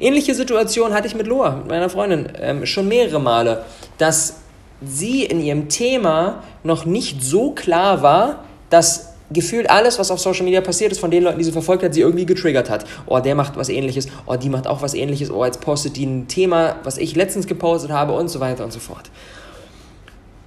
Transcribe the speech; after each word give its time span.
Ähnliche 0.00 0.34
Situation 0.34 0.92
hatte 0.92 1.06
ich 1.06 1.14
mit 1.14 1.26
Loa, 1.26 1.56
mit 1.56 1.68
meiner 1.68 1.88
Freundin, 1.88 2.28
ähm, 2.40 2.66
schon 2.66 2.88
mehrere 2.88 3.20
Male, 3.20 3.64
dass 3.98 4.36
sie 4.84 5.24
in 5.24 5.40
ihrem 5.40 5.68
Thema 5.68 6.42
noch 6.62 6.84
nicht 6.84 7.22
so 7.22 7.52
klar 7.52 8.02
war, 8.02 8.44
dass 8.70 9.14
gefühlt 9.30 9.70
alles, 9.70 9.98
was 9.98 10.10
auf 10.10 10.20
Social 10.20 10.44
Media 10.44 10.60
passiert 10.60 10.92
ist, 10.92 11.00
von 11.00 11.10
den 11.10 11.24
Leuten, 11.24 11.38
die 11.38 11.44
sie 11.44 11.52
verfolgt 11.52 11.82
hat, 11.82 11.94
sie 11.94 12.00
irgendwie 12.00 12.26
getriggert 12.26 12.70
hat. 12.70 12.84
Oh, 13.06 13.18
der 13.18 13.34
macht 13.34 13.56
was 13.56 13.68
ähnliches, 13.68 14.08
oh, 14.26 14.36
die 14.36 14.48
macht 14.48 14.66
auch 14.66 14.82
was 14.82 14.94
ähnliches, 14.94 15.30
oh, 15.30 15.44
jetzt 15.44 15.60
postet 15.60 15.96
die 15.96 16.04
ein 16.04 16.28
Thema, 16.28 16.76
was 16.84 16.98
ich 16.98 17.16
letztens 17.16 17.46
gepostet 17.46 17.90
habe 17.90 18.12
und 18.12 18.28
so 18.28 18.40
weiter 18.40 18.64
und 18.64 18.72
so 18.72 18.80
fort. 18.80 19.10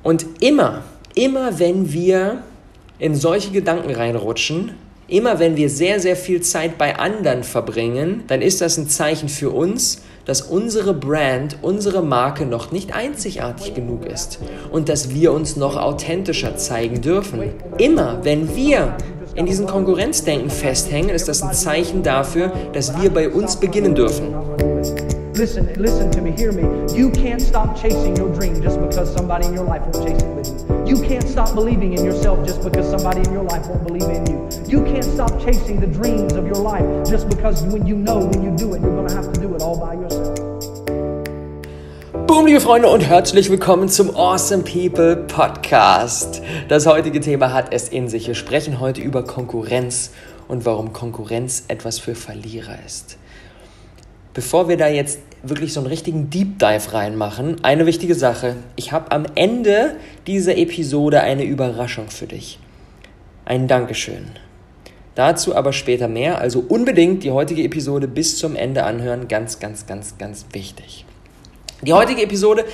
Und 0.03 0.25
immer, 0.39 0.83
immer 1.15 1.59
wenn 1.59 1.91
wir 1.91 2.43
in 2.99 3.15
solche 3.15 3.51
Gedanken 3.51 3.93
reinrutschen, 3.93 4.71
immer 5.07 5.39
wenn 5.39 5.55
wir 5.55 5.69
sehr, 5.69 5.99
sehr 5.99 6.15
viel 6.15 6.41
Zeit 6.41 6.77
bei 6.77 6.97
anderen 6.97 7.43
verbringen, 7.43 8.23
dann 8.27 8.41
ist 8.41 8.61
das 8.61 8.77
ein 8.77 8.89
Zeichen 8.89 9.29
für 9.29 9.51
uns, 9.51 10.01
dass 10.25 10.41
unsere 10.41 10.93
Brand, 10.93 11.57
unsere 11.61 12.03
Marke 12.03 12.45
noch 12.45 12.71
nicht 12.71 12.93
einzigartig 12.93 13.73
genug 13.73 14.05
ist 14.05 14.39
und 14.71 14.89
dass 14.89 15.13
wir 15.13 15.31
uns 15.31 15.55
noch 15.55 15.77
authentischer 15.77 16.57
zeigen 16.57 17.01
dürfen. 17.01 17.53
Immer 17.77 18.19
wenn 18.23 18.53
wir 18.55 18.97
in 19.35 19.45
diesem 19.45 19.67
Konkurrenzdenken 19.67 20.49
festhängen, 20.49 21.11
ist 21.11 21.29
das 21.29 21.41
ein 21.41 21.53
Zeichen 21.53 22.03
dafür, 22.03 22.51
dass 22.73 23.01
wir 23.01 23.09
bei 23.09 23.29
uns 23.29 23.55
beginnen 23.55 23.95
dürfen. 23.95 24.35
Listen, 25.37 25.71
listen 25.75 26.09
to 26.13 26.19
me, 26.19 26.31
hear 26.31 26.51
me. 26.51 26.63
You 26.97 27.11
can't 27.11 27.39
stop 27.39 27.79
chasing 27.79 28.15
your 28.15 28.33
dream 28.33 28.59
just 28.59 28.81
because 28.81 29.13
somebody 29.13 29.45
in 29.45 29.53
your 29.53 29.65
life 29.65 29.83
won't 29.83 30.07
chase 30.07 30.19
it 30.19 30.35
with 30.35 30.47
you. 30.47 30.97
You 30.97 31.07
can't 31.07 31.29
stop 31.29 31.53
believing 31.53 31.93
in 31.93 32.03
yourself 32.03 32.43
just 32.43 32.63
because 32.63 32.89
somebody 32.89 33.21
in 33.21 33.31
your 33.31 33.43
life 33.43 33.67
won't 33.67 33.85
believe 33.85 34.09
in 34.09 34.25
you. 34.25 34.49
You 34.67 34.83
can't 34.83 35.05
stop 35.05 35.29
chasing 35.39 35.79
the 35.79 35.85
dreams 35.85 36.33
of 36.33 36.47
your 36.47 36.55
life 36.55 36.83
just 37.07 37.29
because 37.29 37.61
when 37.61 37.85
you 37.85 37.95
know 37.95 38.17
when 38.17 38.41
you 38.41 38.49
do 38.57 38.73
it, 38.73 38.81
you're 38.81 38.95
going 38.95 39.09
to 39.09 39.13
have 39.13 39.31
to 39.31 39.39
do 39.39 39.53
it 39.53 39.61
all 39.61 39.77
by 39.79 39.93
yourself. 39.93 40.39
Boom, 42.25 42.47
liebe 42.47 42.59
Freunde, 42.59 42.87
und 42.89 43.01
herzlich 43.01 43.51
willkommen 43.51 43.89
zum 43.89 44.15
Awesome 44.15 44.63
People 44.63 45.17
Podcast. 45.17 46.41
Das 46.67 46.87
heutige 46.87 47.19
Thema 47.19 47.53
hat 47.53 47.71
es 47.71 47.89
in 47.89 48.09
sich. 48.09 48.25
Wir 48.25 48.33
sprechen 48.33 48.79
heute 48.79 49.01
über 49.01 49.23
Konkurrenz 49.23 50.13
und 50.47 50.65
warum 50.65 50.93
Konkurrenz 50.93 51.65
etwas 51.67 51.99
für 51.99 52.15
Verlierer 52.15 52.79
ist. 52.83 53.19
Bevor 54.33 54.67
wir 54.67 54.77
da 54.77 54.87
jetzt 54.87 55.19
wirklich 55.49 55.73
so 55.73 55.79
einen 55.79 55.87
richtigen 55.87 56.29
Deep 56.29 56.59
Dive 56.59 56.93
reinmachen, 56.93 57.63
eine 57.63 57.85
wichtige 57.85 58.15
Sache. 58.15 58.55
Ich 58.75 58.91
habe 58.91 59.11
am 59.11 59.25
Ende 59.35 59.95
dieser 60.25 60.57
Episode 60.57 61.21
eine 61.21 61.43
Überraschung 61.43 62.09
für 62.09 62.27
dich. 62.27 62.59
Ein 63.45 63.67
Dankeschön. 63.67 64.27
Dazu 65.15 65.55
aber 65.55 65.73
später 65.73 66.07
mehr, 66.07 66.39
also 66.39 66.63
unbedingt 66.67 67.23
die 67.23 67.31
heutige 67.31 67.63
Episode 67.63 68.07
bis 68.07 68.37
zum 68.37 68.55
Ende 68.55 68.83
anhören, 68.83 69.27
ganz, 69.27 69.59
ganz, 69.59 69.87
ganz, 69.87 70.17
ganz 70.17 70.45
wichtig. 70.51 71.05
Die 71.81 71.93
heutige 71.93 72.21
Episode 72.21 72.65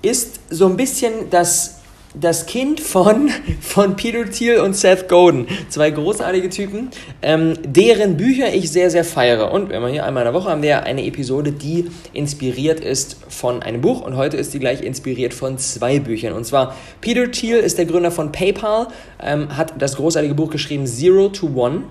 ist 0.00 0.40
so 0.50 0.66
ein 0.66 0.76
bisschen 0.76 1.30
das 1.30 1.77
das 2.20 2.46
Kind 2.46 2.80
von, 2.80 3.30
von 3.60 3.96
Peter 3.96 4.28
Thiel 4.28 4.60
und 4.60 4.74
Seth 4.74 5.08
Godin. 5.08 5.46
Zwei 5.68 5.90
großartige 5.90 6.48
Typen, 6.48 6.90
ähm, 7.22 7.54
deren 7.64 8.16
Bücher 8.16 8.52
ich 8.52 8.70
sehr, 8.70 8.90
sehr 8.90 9.04
feiere. 9.04 9.52
Und 9.52 9.70
wenn 9.70 9.82
wir 9.82 9.88
hier 9.88 10.04
einmal 10.04 10.26
in 10.26 10.32
der 10.32 10.40
Woche 10.40 10.50
haben 10.50 10.62
wir 10.62 10.84
eine 10.84 11.04
Episode, 11.04 11.52
die 11.52 11.90
inspiriert 12.12 12.80
ist 12.80 13.16
von 13.28 13.62
einem 13.62 13.80
Buch. 13.80 14.00
Und 14.00 14.16
heute 14.16 14.36
ist 14.36 14.54
die 14.54 14.58
gleich 14.58 14.82
inspiriert 14.82 15.34
von 15.34 15.58
zwei 15.58 15.98
Büchern. 15.98 16.32
Und 16.32 16.44
zwar 16.44 16.74
Peter 17.00 17.30
Thiel 17.30 17.56
ist 17.58 17.78
der 17.78 17.86
Gründer 17.86 18.10
von 18.10 18.32
PayPal, 18.32 18.88
ähm, 19.22 19.56
hat 19.56 19.74
das 19.78 19.96
großartige 19.96 20.34
Buch 20.34 20.50
geschrieben 20.50 20.86
Zero 20.86 21.28
to 21.28 21.48
One. 21.54 21.84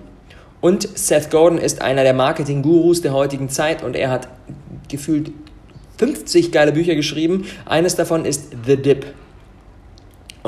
Und 0.60 0.98
Seth 0.98 1.30
Godin 1.30 1.60
ist 1.60 1.82
einer 1.82 2.04
der 2.04 2.14
Marketing-Gurus 2.14 3.02
der 3.02 3.14
heutigen 3.14 3.50
Zeit 3.50 3.84
und 3.84 3.96
er 3.96 4.10
hat 4.10 4.28
gefühlt 4.90 5.32
50 5.98 6.52
geile 6.52 6.72
Bücher 6.72 6.96
geschrieben. 6.96 7.46
Eines 7.66 7.96
davon 7.96 8.26
ist 8.26 8.50
The 8.66 8.78
Dip. 8.78 9.06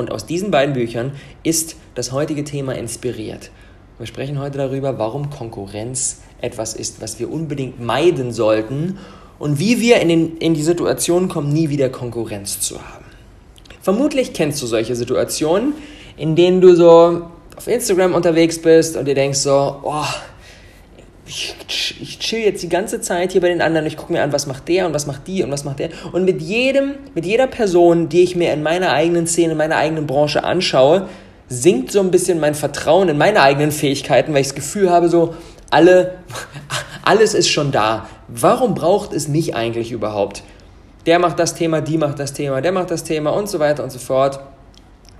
Und 0.00 0.10
aus 0.10 0.24
diesen 0.24 0.50
beiden 0.50 0.72
Büchern 0.72 1.12
ist 1.42 1.76
das 1.94 2.10
heutige 2.10 2.42
Thema 2.42 2.74
inspiriert. 2.74 3.50
Wir 3.98 4.06
sprechen 4.06 4.40
heute 4.40 4.56
darüber, 4.56 4.98
warum 4.98 5.28
Konkurrenz 5.28 6.22
etwas 6.40 6.72
ist, 6.72 7.02
was 7.02 7.20
wir 7.20 7.30
unbedingt 7.30 7.84
meiden 7.84 8.32
sollten 8.32 8.96
und 9.38 9.58
wie 9.58 9.78
wir 9.78 10.00
in, 10.00 10.08
den, 10.08 10.36
in 10.38 10.54
die 10.54 10.62
Situation 10.62 11.28
kommen, 11.28 11.52
nie 11.52 11.68
wieder 11.68 11.90
Konkurrenz 11.90 12.60
zu 12.60 12.76
haben. 12.76 13.04
Vermutlich 13.82 14.32
kennst 14.32 14.62
du 14.62 14.66
solche 14.66 14.96
Situationen, 14.96 15.74
in 16.16 16.34
denen 16.34 16.62
du 16.62 16.74
so 16.74 17.28
auf 17.54 17.66
Instagram 17.66 18.14
unterwegs 18.14 18.58
bist 18.58 18.96
und 18.96 19.04
dir 19.04 19.14
denkst 19.14 19.40
so, 19.40 19.80
oh, 19.82 20.04
ich, 21.30 21.54
ich 22.00 22.18
chill 22.18 22.40
jetzt 22.40 22.62
die 22.62 22.68
ganze 22.68 23.00
Zeit 23.00 23.30
hier 23.30 23.40
bei 23.40 23.48
den 23.48 23.62
anderen, 23.62 23.86
ich 23.86 23.96
gucke 23.96 24.12
mir 24.12 24.22
an, 24.22 24.32
was 24.32 24.48
macht 24.48 24.68
der 24.68 24.86
und 24.86 24.94
was 24.94 25.06
macht 25.06 25.28
die 25.28 25.44
und 25.44 25.50
was 25.52 25.64
macht 25.64 25.78
der. 25.78 25.90
Und 26.10 26.24
mit 26.24 26.42
jedem, 26.42 26.96
mit 27.14 27.24
jeder 27.24 27.46
Person, 27.46 28.08
die 28.08 28.22
ich 28.22 28.34
mir 28.34 28.52
in 28.52 28.64
meiner 28.64 28.90
eigenen 28.92 29.28
Szene, 29.28 29.52
in 29.52 29.58
meiner 29.58 29.76
eigenen 29.76 30.08
Branche 30.08 30.42
anschaue, 30.42 31.08
sinkt 31.48 31.92
so 31.92 32.00
ein 32.00 32.10
bisschen 32.10 32.40
mein 32.40 32.56
Vertrauen 32.56 33.08
in 33.08 33.16
meine 33.16 33.42
eigenen 33.42 33.70
Fähigkeiten, 33.70 34.34
weil 34.34 34.40
ich 34.40 34.48
das 34.48 34.56
Gefühl 34.56 34.90
habe, 34.90 35.08
so, 35.08 35.34
alle, 35.70 36.18
alles 37.04 37.34
ist 37.34 37.48
schon 37.48 37.70
da. 37.70 38.08
Warum 38.26 38.74
braucht 38.74 39.12
es 39.12 39.28
mich 39.28 39.54
eigentlich 39.54 39.92
überhaupt? 39.92 40.42
Der 41.06 41.20
macht 41.20 41.38
das 41.38 41.54
Thema, 41.54 41.80
die 41.80 41.96
macht 41.96 42.18
das 42.18 42.32
Thema, 42.32 42.60
der 42.60 42.72
macht 42.72 42.90
das 42.90 43.04
Thema 43.04 43.30
und 43.30 43.48
so 43.48 43.60
weiter 43.60 43.84
und 43.84 43.90
so 43.90 44.00
fort. 44.00 44.40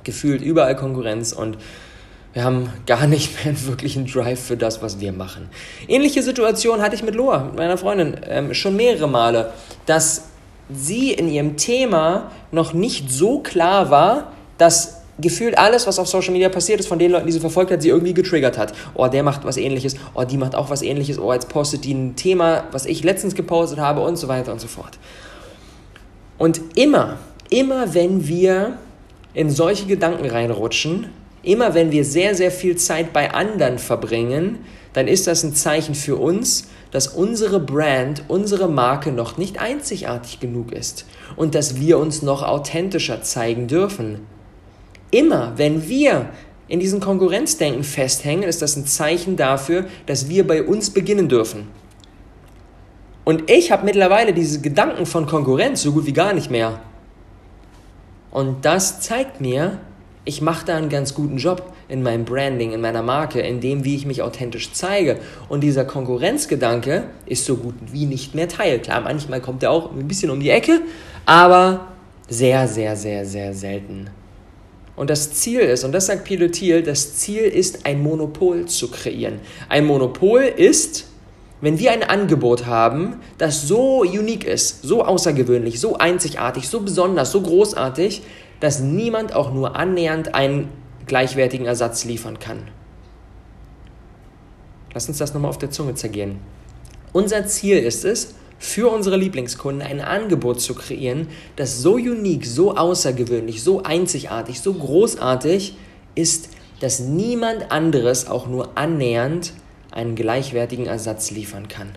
Gefühlt 0.03 0.43
überall 0.43 0.75
Konkurrenz 0.75 1.32
und 1.32 1.56
wir 2.32 2.44
haben 2.44 2.72
gar 2.86 3.06
nicht 3.06 3.44
mehr 3.44 3.54
wirklich 3.66 3.96
einen 3.96 4.06
Drive 4.06 4.41
für 4.41 4.56
das, 4.56 4.82
was 4.82 5.00
wir 5.00 5.12
machen. 5.12 5.48
Ähnliche 5.88 6.22
Situation 6.22 6.80
hatte 6.80 6.94
ich 6.94 7.02
mit 7.02 7.14
Loa, 7.14 7.44
mit 7.44 7.56
meiner 7.56 7.76
Freundin, 7.76 8.16
ähm, 8.28 8.54
schon 8.54 8.76
mehrere 8.76 9.08
Male, 9.08 9.52
dass 9.86 10.28
sie 10.72 11.12
in 11.12 11.28
ihrem 11.28 11.56
Thema 11.56 12.30
noch 12.52 12.72
nicht 12.72 13.10
so 13.10 13.40
klar 13.40 13.90
war, 13.90 14.32
dass 14.58 15.00
gefühlt 15.20 15.58
alles, 15.58 15.86
was 15.86 15.98
auf 15.98 16.08
Social 16.08 16.32
Media 16.32 16.48
passiert 16.48 16.80
ist, 16.80 16.86
von 16.86 16.98
den 16.98 17.10
Leuten, 17.10 17.26
die 17.26 17.32
sie 17.32 17.40
verfolgt 17.40 17.70
hat, 17.70 17.82
sie 17.82 17.88
irgendwie 17.88 18.14
getriggert 18.14 18.56
hat. 18.56 18.72
Oh, 18.94 19.06
der 19.08 19.22
macht 19.22 19.44
was 19.44 19.56
ähnliches, 19.56 19.96
oh, 20.14 20.24
die 20.24 20.36
macht 20.36 20.54
auch 20.54 20.70
was 20.70 20.82
ähnliches, 20.82 21.19
oh, 21.19 21.32
jetzt 21.32 21.48
postet 21.48 21.84
die 21.84 21.92
ein 21.92 22.16
Thema, 22.16 22.64
was 22.72 22.86
ich 22.86 23.02
letztens 23.04 23.34
gepostet 23.34 23.80
habe 23.80 24.00
und 24.00 24.16
so 24.16 24.28
weiter 24.28 24.52
und 24.52 24.60
so 24.60 24.69
fort. 24.69 24.98
Und 26.38 26.60
immer, 26.74 27.19
immer 27.50 27.92
wenn 27.92 28.26
wir 28.26 28.78
in 29.34 29.50
solche 29.50 29.86
Gedanken 29.86 30.26
reinrutschen, 30.26 31.08
Immer 31.42 31.74
wenn 31.74 31.90
wir 31.90 32.04
sehr, 32.04 32.34
sehr 32.34 32.50
viel 32.50 32.76
Zeit 32.76 33.12
bei 33.12 33.32
anderen 33.32 33.78
verbringen, 33.78 34.58
dann 34.92 35.08
ist 35.08 35.26
das 35.26 35.42
ein 35.42 35.54
Zeichen 35.54 35.94
für 35.94 36.16
uns, 36.16 36.68
dass 36.90 37.08
unsere 37.08 37.60
Brand, 37.60 38.24
unsere 38.28 38.68
Marke 38.68 39.12
noch 39.12 39.38
nicht 39.38 39.60
einzigartig 39.60 40.40
genug 40.40 40.72
ist 40.72 41.06
und 41.36 41.54
dass 41.54 41.80
wir 41.80 41.98
uns 41.98 42.22
noch 42.22 42.42
authentischer 42.42 43.22
zeigen 43.22 43.68
dürfen. 43.68 44.26
Immer 45.10 45.54
wenn 45.56 45.88
wir 45.88 46.30
in 46.68 46.80
diesem 46.80 47.00
Konkurrenzdenken 47.00 47.84
festhängen, 47.84 48.44
ist 48.44 48.62
das 48.62 48.76
ein 48.76 48.86
Zeichen 48.86 49.36
dafür, 49.36 49.86
dass 50.06 50.28
wir 50.28 50.46
bei 50.46 50.62
uns 50.62 50.90
beginnen 50.90 51.28
dürfen. 51.28 51.68
Und 53.24 53.50
ich 53.50 53.70
habe 53.72 53.84
mittlerweile 53.84 54.32
diese 54.32 54.60
Gedanken 54.60 55.06
von 55.06 55.26
Konkurrenz 55.26 55.82
so 55.82 55.92
gut 55.92 56.06
wie 56.06 56.12
gar 56.12 56.32
nicht 56.32 56.50
mehr. 56.50 56.80
Und 58.30 58.64
das 58.64 59.00
zeigt 59.00 59.40
mir, 59.40 59.78
ich 60.25 60.42
mache 60.42 60.66
da 60.66 60.76
einen 60.76 60.88
ganz 60.88 61.14
guten 61.14 61.38
Job 61.38 61.72
in 61.88 62.03
meinem 62.03 62.25
Branding, 62.25 62.72
in 62.72 62.81
meiner 62.81 63.03
Marke, 63.03 63.41
in 63.41 63.60
dem, 63.60 63.84
wie 63.84 63.97
ich 63.97 64.06
mich 64.06 64.22
authentisch 64.22 64.72
zeige. 64.72 65.19
Und 65.48 65.62
dieser 65.62 65.84
Konkurrenzgedanke 65.84 67.04
ist 67.26 67.47
so 67.47 67.56
gut 67.56 67.75
wie 67.91 68.06
nicht 68.06 68.34
mehr 68.34 68.48
Teil. 68.48 68.81
Klar, 68.81 69.00
manchmal 69.00 69.41
kommt 69.41 69.62
er 69.62 69.70
auch 69.70 69.91
ein 69.92 70.06
bisschen 70.06 70.31
um 70.31 70.41
die 70.41 70.50
Ecke, 70.50 70.81
aber 71.25 71.88
sehr, 72.28 72.69
sehr, 72.69 72.97
sehr, 72.97 73.25
sehr 73.25 73.54
selten. 73.54 74.10
Und 74.94 75.08
das 75.08 75.32
Ziel 75.32 75.60
ist, 75.60 75.84
und 75.84 75.92
das 75.92 76.06
sagt 76.06 76.26
Thiel, 76.26 76.82
das 76.82 77.16
Ziel 77.16 77.44
ist, 77.44 77.87
ein 77.87 78.02
Monopol 78.02 78.66
zu 78.66 78.91
kreieren. 78.91 79.41
Ein 79.70 79.87
Monopol 79.87 80.42
ist, 80.42 81.06
wenn 81.62 81.78
wir 81.78 81.92
ein 81.92 82.02
Angebot 82.02 82.66
haben, 82.66 83.16
das 83.38 83.66
so 83.66 84.00
unique 84.00 84.44
ist, 84.44 84.82
so 84.82 85.02
außergewöhnlich, 85.02 85.81
so 85.81 85.96
einzigartig, 85.96 86.69
so 86.69 86.81
besonders, 86.81 87.32
so 87.32 87.40
großartig, 87.40 88.22
dass 88.60 88.80
niemand 88.80 89.34
auch 89.34 89.52
nur 89.52 89.76
annähernd 89.76 90.34
einen 90.34 90.68
gleichwertigen 91.06 91.66
Ersatz 91.66 92.04
liefern 92.04 92.38
kann. 92.38 92.68
Lass 94.92 95.08
uns 95.08 95.18
das 95.18 95.34
nochmal 95.34 95.50
auf 95.50 95.58
der 95.58 95.70
Zunge 95.70 95.94
zergehen. 95.94 96.38
Unser 97.12 97.46
Ziel 97.46 97.78
ist 97.78 98.04
es, 98.04 98.34
für 98.58 98.90
unsere 98.90 99.16
Lieblingskunden 99.16 99.80
ein 99.80 100.02
Angebot 100.02 100.60
zu 100.60 100.74
kreieren, 100.74 101.28
das 101.56 101.80
so 101.80 101.94
unique, 101.94 102.44
so 102.44 102.76
außergewöhnlich, 102.76 103.62
so 103.62 103.82
einzigartig, 103.82 104.60
so 104.60 104.74
großartig 104.74 105.76
ist, 106.14 106.50
dass 106.80 107.00
niemand 107.00 107.72
anderes 107.72 108.28
auch 108.28 108.46
nur 108.46 108.76
annähernd 108.76 109.54
einen 109.90 110.14
gleichwertigen 110.14 110.86
Ersatz 110.86 111.30
liefern 111.30 111.68
kann. 111.68 111.88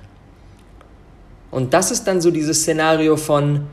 Und 1.51 1.74
das 1.74 1.92
ist 1.92 2.06
dann 2.06 2.21
so 2.21 2.31
dieses 2.31 2.62
Szenario 2.62 3.18
von, 3.18 3.68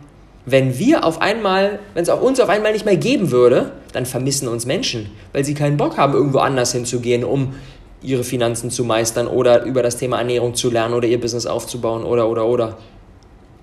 wenn 0.47 0.79
wir 0.79 1.05
auf 1.05 1.21
einmal, 1.21 1.79
wenn 1.95 2.03
es 2.03 2.09
auch 2.09 2.23
uns 2.23 2.41
auf 2.41 2.49
einmal 2.49 2.73
nicht 2.73 2.85
mehr 2.85 2.97
geben 2.97 3.31
würde, 3.31 3.73
dann 3.93 4.07
vermissen 4.07 4.49
uns 4.49 4.67
Menschen, 4.67 5.11
weil 5.33 5.45
sie 5.45 5.55
keinen 5.55 5.77
Bock 5.77 5.97
haben, 5.97 6.15
irgendwo 6.15 6.39
anders 6.39 6.73
hinzugehen, 6.73 7.25
um 7.25 7.55
ihre 8.03 8.25
Finanzen 8.25 8.71
zu 8.71 8.85
meistern 8.85 9.27
oder 9.27 9.65
über 9.65 9.83
das 9.83 9.99
Thema 9.99 10.19
Ernährung 10.19 10.55
zu 10.55 10.71
lernen 10.71 10.95
oder 10.95 11.07
ihr 11.07 11.21
Business 11.21 11.47
aufzubauen 11.47 12.05
oder 12.05 12.29
oder 12.29 12.47
oder. 12.47 12.79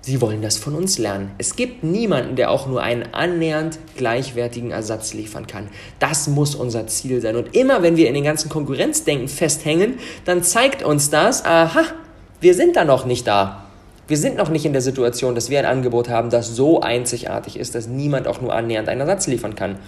Sie 0.00 0.20
wollen 0.20 0.40
das 0.40 0.56
von 0.56 0.74
uns 0.74 0.96
lernen. 0.96 1.32
Es 1.38 1.56
gibt 1.56 1.82
niemanden, 1.82 2.36
der 2.36 2.50
auch 2.50 2.66
nur 2.66 2.80
einen 2.80 3.12
annähernd 3.12 3.78
gleichwertigen 3.96 4.70
Ersatz 4.70 5.12
liefern 5.12 5.46
kann. 5.46 5.68
Das 5.98 6.28
muss 6.28 6.54
unser 6.54 6.86
Ziel 6.86 7.20
sein. 7.20 7.36
Und 7.36 7.54
immer 7.54 7.82
wenn 7.82 7.96
wir 7.96 8.08
in 8.08 8.14
den 8.14 8.24
ganzen 8.24 8.48
Konkurrenzdenken 8.48 9.28
festhängen, 9.28 9.98
dann 10.24 10.42
zeigt 10.42 10.82
uns 10.82 11.10
das, 11.10 11.44
aha, 11.44 11.82
wir 12.40 12.54
sind 12.54 12.76
da 12.76 12.84
noch 12.84 13.04
nicht 13.04 13.26
da. 13.26 13.67
Wir 14.08 14.16
sind 14.16 14.36
noch 14.36 14.48
nicht 14.48 14.64
in 14.64 14.72
der 14.72 14.80
Situation, 14.82 15.34
dass 15.34 15.50
wir 15.50 15.58
ein 15.58 15.66
Angebot 15.66 16.08
haben, 16.08 16.30
das 16.30 16.56
so 16.56 16.80
einzigartig 16.80 17.58
ist, 17.58 17.74
dass 17.74 17.86
niemand 17.86 18.26
auch 18.26 18.40
nur 18.40 18.54
annähernd 18.54 18.88
einen 18.88 19.02
Ersatz 19.02 19.26
liefern 19.26 19.54
kann. 19.54 19.78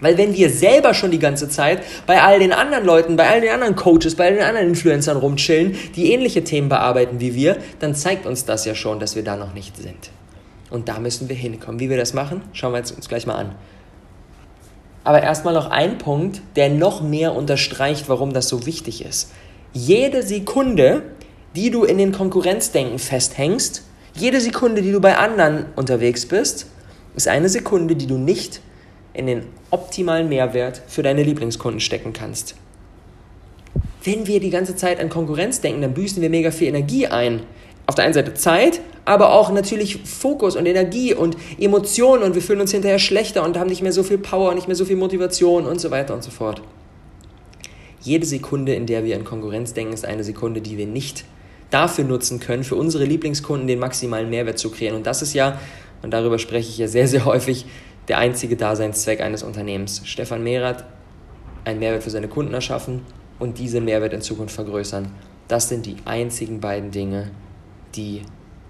Weil 0.00 0.18
wenn 0.18 0.34
wir 0.34 0.50
selber 0.50 0.92
schon 0.92 1.12
die 1.12 1.20
ganze 1.20 1.48
Zeit 1.48 1.80
bei 2.06 2.20
all 2.20 2.40
den 2.40 2.52
anderen 2.52 2.84
Leuten, 2.84 3.14
bei 3.14 3.30
all 3.30 3.40
den 3.40 3.50
anderen 3.50 3.76
Coaches, 3.76 4.16
bei 4.16 4.26
all 4.26 4.34
den 4.34 4.42
anderen 4.42 4.68
Influencern 4.68 5.16
rumchillen, 5.16 5.76
die 5.94 6.12
ähnliche 6.12 6.42
Themen 6.42 6.68
bearbeiten 6.68 7.20
wie 7.20 7.36
wir, 7.36 7.56
dann 7.78 7.94
zeigt 7.94 8.26
uns 8.26 8.44
das 8.44 8.64
ja 8.64 8.74
schon, 8.74 8.98
dass 8.98 9.14
wir 9.14 9.22
da 9.22 9.36
noch 9.36 9.54
nicht 9.54 9.76
sind. 9.76 10.10
Und 10.68 10.88
da 10.88 10.98
müssen 10.98 11.28
wir 11.28 11.36
hinkommen. 11.36 11.78
Wie 11.78 11.90
wir 11.90 11.96
das 11.96 12.12
machen, 12.12 12.42
schauen 12.52 12.72
wir 12.72 12.80
uns 12.80 13.08
gleich 13.08 13.26
mal 13.26 13.36
an. 13.36 13.54
Aber 15.04 15.22
erstmal 15.22 15.54
noch 15.54 15.70
ein 15.70 15.98
Punkt, 15.98 16.42
der 16.56 16.70
noch 16.70 17.00
mehr 17.02 17.36
unterstreicht, 17.36 18.08
warum 18.08 18.32
das 18.32 18.48
so 18.48 18.66
wichtig 18.66 19.04
ist. 19.04 19.30
Jede 19.72 20.22
Sekunde, 20.22 21.02
die 21.54 21.70
du 21.70 21.84
in 21.84 21.98
den 21.98 22.12
Konkurrenzdenken 22.12 22.98
festhängst, 22.98 23.82
jede 24.16 24.40
Sekunde, 24.40 24.82
die 24.82 24.92
du 24.92 25.00
bei 25.00 25.16
anderen 25.16 25.66
unterwegs 25.76 26.26
bist, 26.26 26.66
ist 27.16 27.28
eine 27.28 27.48
Sekunde, 27.48 27.96
die 27.96 28.06
du 28.06 28.16
nicht 28.16 28.60
in 29.12 29.26
den 29.26 29.46
optimalen 29.70 30.28
Mehrwert 30.28 30.82
für 30.88 31.02
deine 31.02 31.22
Lieblingskunden 31.22 31.80
stecken 31.80 32.12
kannst. 32.12 32.56
Wenn 34.02 34.26
wir 34.26 34.40
die 34.40 34.50
ganze 34.50 34.76
Zeit 34.76 35.00
an 35.00 35.08
Konkurrenz 35.08 35.60
denken, 35.60 35.80
dann 35.80 35.94
büßen 35.94 36.20
wir 36.20 36.30
mega 36.30 36.50
viel 36.50 36.68
Energie 36.68 37.06
ein. 37.06 37.42
Auf 37.86 37.94
der 37.94 38.04
einen 38.04 38.14
Seite 38.14 38.34
Zeit, 38.34 38.80
aber 39.04 39.32
auch 39.32 39.52
natürlich 39.52 39.98
Fokus 40.04 40.56
und 40.56 40.66
Energie 40.66 41.12
und 41.12 41.36
Emotionen 41.58 42.22
und 42.22 42.34
wir 42.34 42.42
fühlen 42.42 42.60
uns 42.60 42.72
hinterher 42.72 42.98
schlechter 42.98 43.44
und 43.44 43.58
haben 43.58 43.68
nicht 43.68 43.82
mehr 43.82 43.92
so 43.92 44.02
viel 44.02 44.18
Power, 44.18 44.54
nicht 44.54 44.68
mehr 44.68 44.76
so 44.76 44.84
viel 44.84 44.96
Motivation 44.96 45.66
und 45.66 45.80
so 45.80 45.90
weiter 45.90 46.14
und 46.14 46.22
so 46.22 46.30
fort. 46.30 46.62
Jede 48.00 48.26
Sekunde, 48.26 48.74
in 48.74 48.86
der 48.86 49.04
wir 49.04 49.16
an 49.16 49.24
Konkurrenz 49.24 49.74
denken, 49.74 49.92
ist 49.92 50.04
eine 50.04 50.24
Sekunde, 50.24 50.60
die 50.60 50.78
wir 50.78 50.86
nicht 50.86 51.24
dafür 51.70 52.04
nutzen 52.04 52.40
können, 52.40 52.64
für 52.64 52.76
unsere 52.76 53.04
Lieblingskunden 53.04 53.66
den 53.66 53.78
maximalen 53.78 54.30
Mehrwert 54.30 54.58
zu 54.58 54.70
kreieren. 54.70 54.96
Und 54.96 55.06
das 55.06 55.22
ist 55.22 55.34
ja, 55.34 55.58
und 56.02 56.10
darüber 56.12 56.38
spreche 56.38 56.68
ich 56.70 56.78
ja 56.78 56.88
sehr, 56.88 57.08
sehr 57.08 57.24
häufig, 57.24 57.66
der 58.08 58.18
einzige 58.18 58.56
Daseinszweck 58.56 59.20
eines 59.20 59.42
Unternehmens. 59.42 60.02
Stefan 60.04 60.42
Mehrath, 60.42 60.84
einen 61.64 61.78
Mehrwert 61.78 62.02
für 62.02 62.10
seine 62.10 62.28
Kunden 62.28 62.52
erschaffen 62.52 63.02
und 63.38 63.58
diesen 63.58 63.84
Mehrwert 63.84 64.12
in 64.12 64.20
Zukunft 64.20 64.54
vergrößern. 64.54 65.10
Das 65.48 65.68
sind 65.68 65.86
die 65.86 65.96
einzigen 66.04 66.60
beiden 66.60 66.90
Dinge, 66.90 67.30
die 67.94 68.22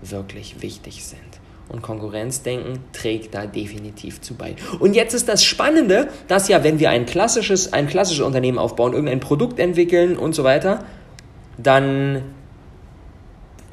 wirklich 0.03 0.63
wichtig 0.63 1.05
sind. 1.05 1.21
Und 1.69 1.83
Konkurrenzdenken 1.83 2.81
trägt 2.93 3.35
da 3.35 3.47
definitiv 3.47 4.21
zu 4.21 4.35
bei. 4.35 4.55
Und 4.81 4.95
jetzt 4.95 5.15
ist 5.15 5.29
das 5.29 5.43
Spannende, 5.43 6.09
dass 6.29 6.49
ja, 6.49 6.63
wenn 6.63 6.79
wir 6.79 6.91
ein 6.91 7.07
klassisches, 7.07 7.73
ein 7.73 7.89
klassisches 7.89 8.25
Unternehmen 8.25 8.59
aufbauen, 8.59 8.93
irgendein 8.93 9.21
Produkt 9.21 9.59
entwickeln 9.59 10.17
und 10.19 10.35
so 10.35 10.45
weiter, 10.45 10.85
dann 11.57 12.23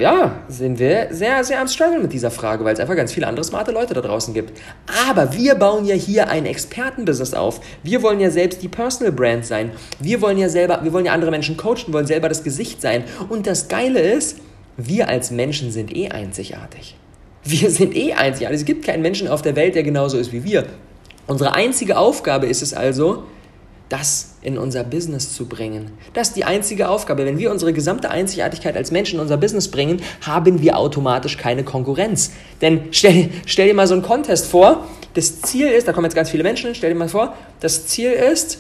ja, 0.01 0.41
sind 0.47 0.79
wir 0.79 1.09
sehr, 1.11 1.43
sehr 1.43 1.61
am 1.61 1.67
Struggle 1.67 1.99
mit 1.99 2.11
dieser 2.11 2.31
Frage, 2.31 2.65
weil 2.65 2.73
es 2.73 2.79
einfach 2.79 2.95
ganz 2.95 3.13
viele 3.13 3.27
andere 3.27 3.43
smarte 3.43 3.71
Leute 3.71 3.93
da 3.93 4.01
draußen 4.01 4.33
gibt. 4.33 4.59
Aber 5.07 5.33
wir 5.33 5.55
bauen 5.55 5.85
ja 5.85 5.93
hier 5.93 6.29
ein 6.29 6.47
Expertenbusiness 6.47 7.35
auf. 7.35 7.61
Wir 7.83 8.01
wollen 8.01 8.19
ja 8.19 8.31
selbst 8.31 8.63
die 8.63 8.67
Personal 8.67 9.13
Brand 9.13 9.45
sein. 9.45 9.71
Wir 9.99 10.21
wollen 10.21 10.39
ja 10.39 10.49
selber, 10.49 10.79
wir 10.83 10.91
wollen 10.91 11.05
ja 11.05 11.13
andere 11.13 11.29
Menschen 11.29 11.55
coachen, 11.55 11.93
wollen 11.93 12.07
selber 12.07 12.29
das 12.29 12.43
Gesicht 12.43 12.81
sein. 12.81 13.03
Und 13.29 13.45
das 13.45 13.67
Geile 13.67 13.99
ist, 13.99 14.39
wir 14.75 15.07
als 15.07 15.29
Menschen 15.29 15.71
sind 15.71 15.95
eh 15.95 16.09
einzigartig. 16.09 16.95
Wir 17.43 17.69
sind 17.69 17.95
eh 17.95 18.13
einzigartig. 18.13 18.59
Es 18.59 18.65
gibt 18.65 18.85
keinen 18.85 19.01
Menschen 19.01 19.27
auf 19.27 19.43
der 19.43 19.55
Welt, 19.55 19.75
der 19.75 19.83
genauso 19.83 20.17
ist 20.17 20.33
wie 20.33 20.43
wir. 20.43 20.65
Unsere 21.27 21.53
einzige 21.53 21.97
Aufgabe 21.97 22.47
ist 22.47 22.63
es 22.63 22.73
also, 22.73 23.23
das 23.91 24.35
in 24.41 24.57
unser 24.57 24.83
Business 24.83 25.33
zu 25.33 25.47
bringen. 25.47 25.91
Das 26.13 26.29
ist 26.29 26.37
die 26.37 26.45
einzige 26.45 26.87
Aufgabe. 26.87 27.25
Wenn 27.25 27.37
wir 27.37 27.51
unsere 27.51 27.73
gesamte 27.73 28.09
Einzigartigkeit 28.09 28.77
als 28.77 28.91
Menschen 28.91 29.15
in 29.15 29.21
unser 29.21 29.37
Business 29.37 29.67
bringen, 29.67 30.01
haben 30.21 30.61
wir 30.61 30.77
automatisch 30.77 31.37
keine 31.37 31.63
Konkurrenz. 31.63 32.31
Denn 32.61 32.85
stell, 32.91 33.29
stell 33.45 33.67
dir 33.67 33.73
mal 33.73 33.87
so 33.87 33.93
einen 33.93 34.03
Contest 34.03 34.47
vor. 34.47 34.87
Das 35.13 35.41
Ziel 35.41 35.67
ist, 35.67 35.87
da 35.87 35.93
kommen 35.93 36.05
jetzt 36.05 36.15
ganz 36.15 36.29
viele 36.29 36.43
Menschen 36.43 36.67
hin, 36.67 36.75
stell 36.75 36.93
dir 36.93 36.97
mal 36.97 37.09
vor, 37.09 37.35
das 37.59 37.87
Ziel 37.87 38.11
ist, 38.11 38.59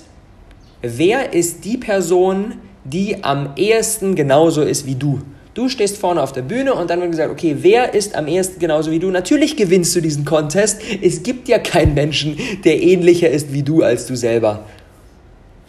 wer 0.81 1.33
ist 1.33 1.63
die 1.63 1.77
Person, 1.77 2.55
die 2.83 3.23
am 3.23 3.51
ehesten 3.55 4.15
genauso 4.15 4.63
ist 4.63 4.85
wie 4.85 4.95
du? 4.95 5.21
Du 5.53 5.67
stehst 5.69 5.97
vorne 5.97 6.21
auf 6.21 6.31
der 6.31 6.43
Bühne 6.43 6.73
und 6.73 6.89
dann 6.89 7.01
wird 7.01 7.11
gesagt, 7.11 7.29
okay, 7.29 7.57
wer 7.59 7.93
ist 7.93 8.15
am 8.15 8.27
ehesten 8.27 8.59
genauso 8.59 8.91
wie 8.91 8.99
du? 8.99 9.11
Natürlich 9.11 9.57
gewinnst 9.57 9.95
du 9.95 10.01
diesen 10.01 10.23
Contest. 10.23 10.81
Es 11.01 11.23
gibt 11.23 11.49
ja 11.49 11.59
keinen 11.59 11.93
Menschen, 11.93 12.37
der 12.63 12.81
ähnlicher 12.81 13.29
ist 13.29 13.53
wie 13.53 13.63
du 13.63 13.83
als 13.83 14.05
du 14.07 14.15
selber. 14.15 14.65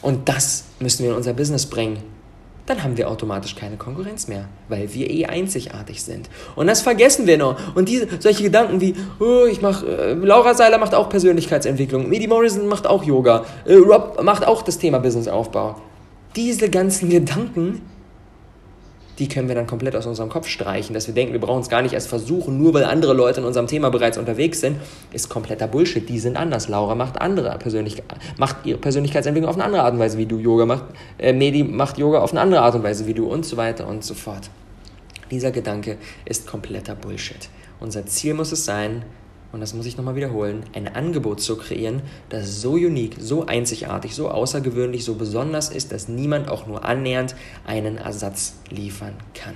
Und 0.03 0.29
das 0.29 0.65
müssen 0.81 1.05
wir 1.05 1.13
in 1.13 1.17
unser 1.17 1.33
Business 1.33 1.67
bringen. 1.67 1.99
Dann 2.67 2.85
haben 2.85 2.97
wir 2.97 3.11
automatisch 3.11 3.57
keine 3.57 3.77
Konkurrenz 3.77 4.29
mehr, 4.29 4.49
weil 4.69 4.93
wir 4.95 5.11
eh 5.11 5.27
einzigartig 5.27 6.03
sind. 6.03 6.31
Und 6.55 6.69
das 6.69 6.81
vergessen 6.81 7.27
wir 7.27 7.37
noch. 7.37 7.57
Und 7.75 7.89
diese, 7.89 8.07
solche 8.21 8.45
Gedanken 8.45 8.81
wie, 8.81 8.95
oh, 9.19 9.47
ich 9.51 9.61
mach, 9.61 9.83
äh, 9.83 10.15
Laura 10.15 10.55
Seiler 10.55 10.79
macht 10.79 10.95
auch 10.95 11.09
Persönlichkeitsentwicklung, 11.09 12.09
Medi 12.09 12.29
Morrison 12.29 12.69
macht 12.69 12.87
auch 12.87 13.03
Yoga, 13.03 13.45
äh, 13.65 13.75
Rob 13.75 14.23
macht 14.23 14.47
auch 14.47 14.63
das 14.63 14.79
Thema 14.79 15.01
Businessaufbau. 15.01 15.81
Diese 16.37 16.71
ganzen 16.71 17.11
Gedanken, 17.11 17.83
die 19.19 19.29
können 19.29 19.49
wir 19.49 19.55
dann 19.55 19.67
komplett 19.67 19.95
aus 19.95 20.07
unserem 20.07 20.31
Kopf 20.31 20.49
streichen, 20.49 20.95
dass 20.95 21.07
wir 21.07 21.15
denken, 21.15 21.33
wir 21.33 21.41
brauchen 21.41 21.61
es 21.61 21.69
gar 21.69 21.83
nicht 21.83 21.93
erst 21.93 22.09
versuchen, 22.09 22.59
nur 22.59 22.73
weil 22.75 22.85
andere 22.85 23.13
Leute 23.13 23.41
in 23.41 23.47
unserem 23.47 23.67
Thema 23.67 23.91
bereits 23.91 24.17
unterwegs 24.19 24.61
sind, 24.61 24.79
ist 25.13 25.29
kompletter 25.29 25.69
Bullshit. 25.69 26.09
Die 26.09 26.19
sind 26.19 26.37
anders. 26.37 26.69
Laura 26.69 26.95
macht 26.95 27.21
andere 27.21 27.57
Persönlich 27.59 28.03
macht 28.39 28.65
ihre 28.65 28.79
Persönlichkeitsentwicklung 28.79 29.51
auf 29.51 29.57
eine 29.57 29.65
andere 29.65 29.83
Art 29.83 29.95
und 29.95 30.01
Weise, 30.01 30.19
wie 30.19 30.27
du 30.27 30.39
Yoga 30.39 30.67
machst. 30.67 30.85
Äh, 31.19 31.33
Medi 31.33 31.63
macht 31.63 31.99
Yoga 31.99 32.21
auf 32.21 32.33
eine 32.33 32.41
andere 32.41 32.63
Art 32.63 32.75
und 32.75 32.83
Weise, 32.83 33.07
wie 33.07 33.15
du 33.15 33.27
und 33.27 33.45
so 33.45 33.57
weiter 33.57 33.87
und 33.87 34.03
so 34.03 34.15
fort. 34.15 34.51
Dieser 35.31 35.51
Gedanke 35.51 35.99
ist 36.25 36.47
kompletter 36.47 36.95
Bullshit. 36.95 37.49
Unser 37.81 38.07
Ziel 38.07 38.35
muss 38.35 38.53
es 38.53 38.65
sein, 38.65 39.05
und 39.53 39.61
das 39.61 39.75
muss 39.75 39.87
ich 39.87 39.97
nochmal 39.97 40.17
wiederholen, 40.17 40.65
ein 40.73 40.89
Angebot 40.89 41.41
zu 41.41 41.57
kreieren, 41.57 42.03
das 42.31 42.61
so 42.61 42.73
unique, 42.73 43.17
so 43.21 43.47
einzigartig, 43.47 44.15
so 44.15 44.31
außergewöhnlich, 44.31 45.05
so 45.05 45.15
besonders 45.15 45.69
ist, 45.69 45.93
dass 45.93 46.09
niemand 46.09 46.49
auch 46.49 46.67
nur 46.67 46.85
annähernd 46.85 47.37
einen 47.67 47.99
Ersatz 47.99 48.55
liefern 48.71 49.15
kann. 49.35 49.55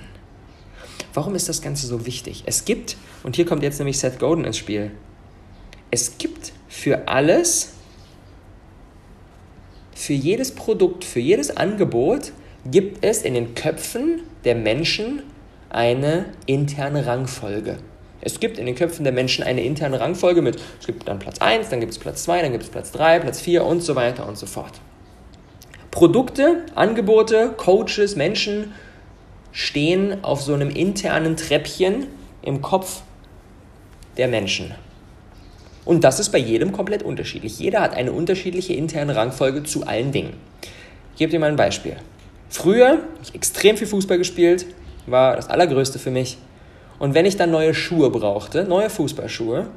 Warum 1.13 1.33
ist 1.33 1.49
das 1.49 1.63
Ganze 1.63 1.87
so 1.87 2.05
wichtig? 2.05 2.43
Es 2.45 2.63
gibt, 2.63 2.95
und 3.23 3.35
hier 3.35 3.45
kommt 3.45 3.63
jetzt 3.63 3.79
nämlich 3.79 3.97
Seth 3.97 4.19
Godin 4.19 4.45
ins 4.45 4.57
Spiel, 4.57 4.91
es 5.89 6.19
gibt 6.19 6.53
für 6.67 7.07
alles, 7.07 7.73
für 9.95 10.13
jedes 10.13 10.53
Produkt, 10.53 11.03
für 11.03 11.19
jedes 11.19 11.57
Angebot, 11.57 12.33
gibt 12.65 13.03
es 13.03 13.23
in 13.23 13.33
den 13.33 13.55
Köpfen 13.55 14.21
der 14.43 14.53
Menschen 14.53 15.23
eine 15.69 16.25
interne 16.45 17.07
Rangfolge. 17.07 17.77
Es 18.21 18.39
gibt 18.39 18.57
in 18.57 18.65
den 18.65 18.75
Köpfen 18.75 19.03
der 19.03 19.13
Menschen 19.13 19.43
eine 19.43 19.63
interne 19.63 19.99
Rangfolge 19.99 20.41
mit, 20.41 20.59
es 20.79 20.87
gibt 20.87 21.07
dann 21.07 21.19
Platz 21.19 21.39
1, 21.39 21.69
dann 21.69 21.79
gibt 21.79 21.91
es 21.91 21.99
Platz 21.99 22.23
2, 22.23 22.41
dann 22.41 22.51
gibt 22.51 22.63
es 22.63 22.69
Platz 22.69 22.91
3, 22.91 23.19
Platz 23.19 23.39
4 23.41 23.63
und 23.63 23.81
so 23.81 23.95
weiter 23.95 24.27
und 24.27 24.37
so 24.37 24.45
fort. 24.45 24.73
Produkte, 25.91 26.65
Angebote, 26.75 27.53
Coaches, 27.57 28.15
Menschen 28.15 28.73
stehen 29.51 30.23
auf 30.23 30.41
so 30.41 30.53
einem 30.53 30.69
internen 30.69 31.37
Treppchen 31.37 32.07
im 32.41 32.61
Kopf 32.61 33.01
der 34.17 34.27
Menschen. 34.27 34.73
Und 35.85 36.03
das 36.03 36.19
ist 36.19 36.29
bei 36.29 36.37
jedem 36.37 36.73
komplett 36.73 37.01
unterschiedlich. 37.01 37.59
Jeder 37.59 37.81
hat 37.81 37.95
eine 37.95 38.11
unterschiedliche 38.11 38.73
interne 38.73 39.15
Rangfolge 39.15 39.63
zu 39.63 39.87
allen 39.87 40.11
Dingen. 40.11 40.33
Ich 41.13 41.19
gebe 41.19 41.31
dir 41.31 41.39
mal 41.39 41.49
ein 41.49 41.55
Beispiel. 41.55 41.95
Früher 42.49 42.89
habe 42.89 43.01
ich 43.23 43.33
extrem 43.33 43.77
viel 43.77 43.87
Fußball 43.87 44.17
gespielt, 44.17 44.65
war 45.05 45.35
das 45.35 45.49
Allergrößte 45.49 45.97
für 45.97 46.11
mich. 46.11 46.37
Und 46.99 47.13
wenn 47.13 47.25
ich 47.25 47.37
dann 47.37 47.51
neue 47.51 47.73
Schuhe 47.73 48.09
brauchte, 48.09 48.63
neue 48.63 48.89
Fußballschuhe, 48.89 49.67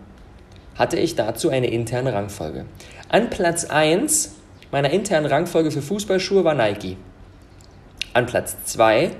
hatte 0.74 0.98
ich 0.98 1.14
dazu 1.14 1.50
eine 1.50 1.68
interne 1.68 2.12
Rangfolge. 2.14 2.64
An 3.08 3.28
Platz 3.28 3.66
1 3.66 4.36
meiner 4.70 4.90
internen 4.90 5.26
Rangfolge 5.26 5.70
für 5.70 5.82
Fußballschuhe 5.82 6.44
war 6.44 6.54
Nike. 6.54 6.96
An 8.14 8.26
Platz 8.26 8.56
2 8.64 9.10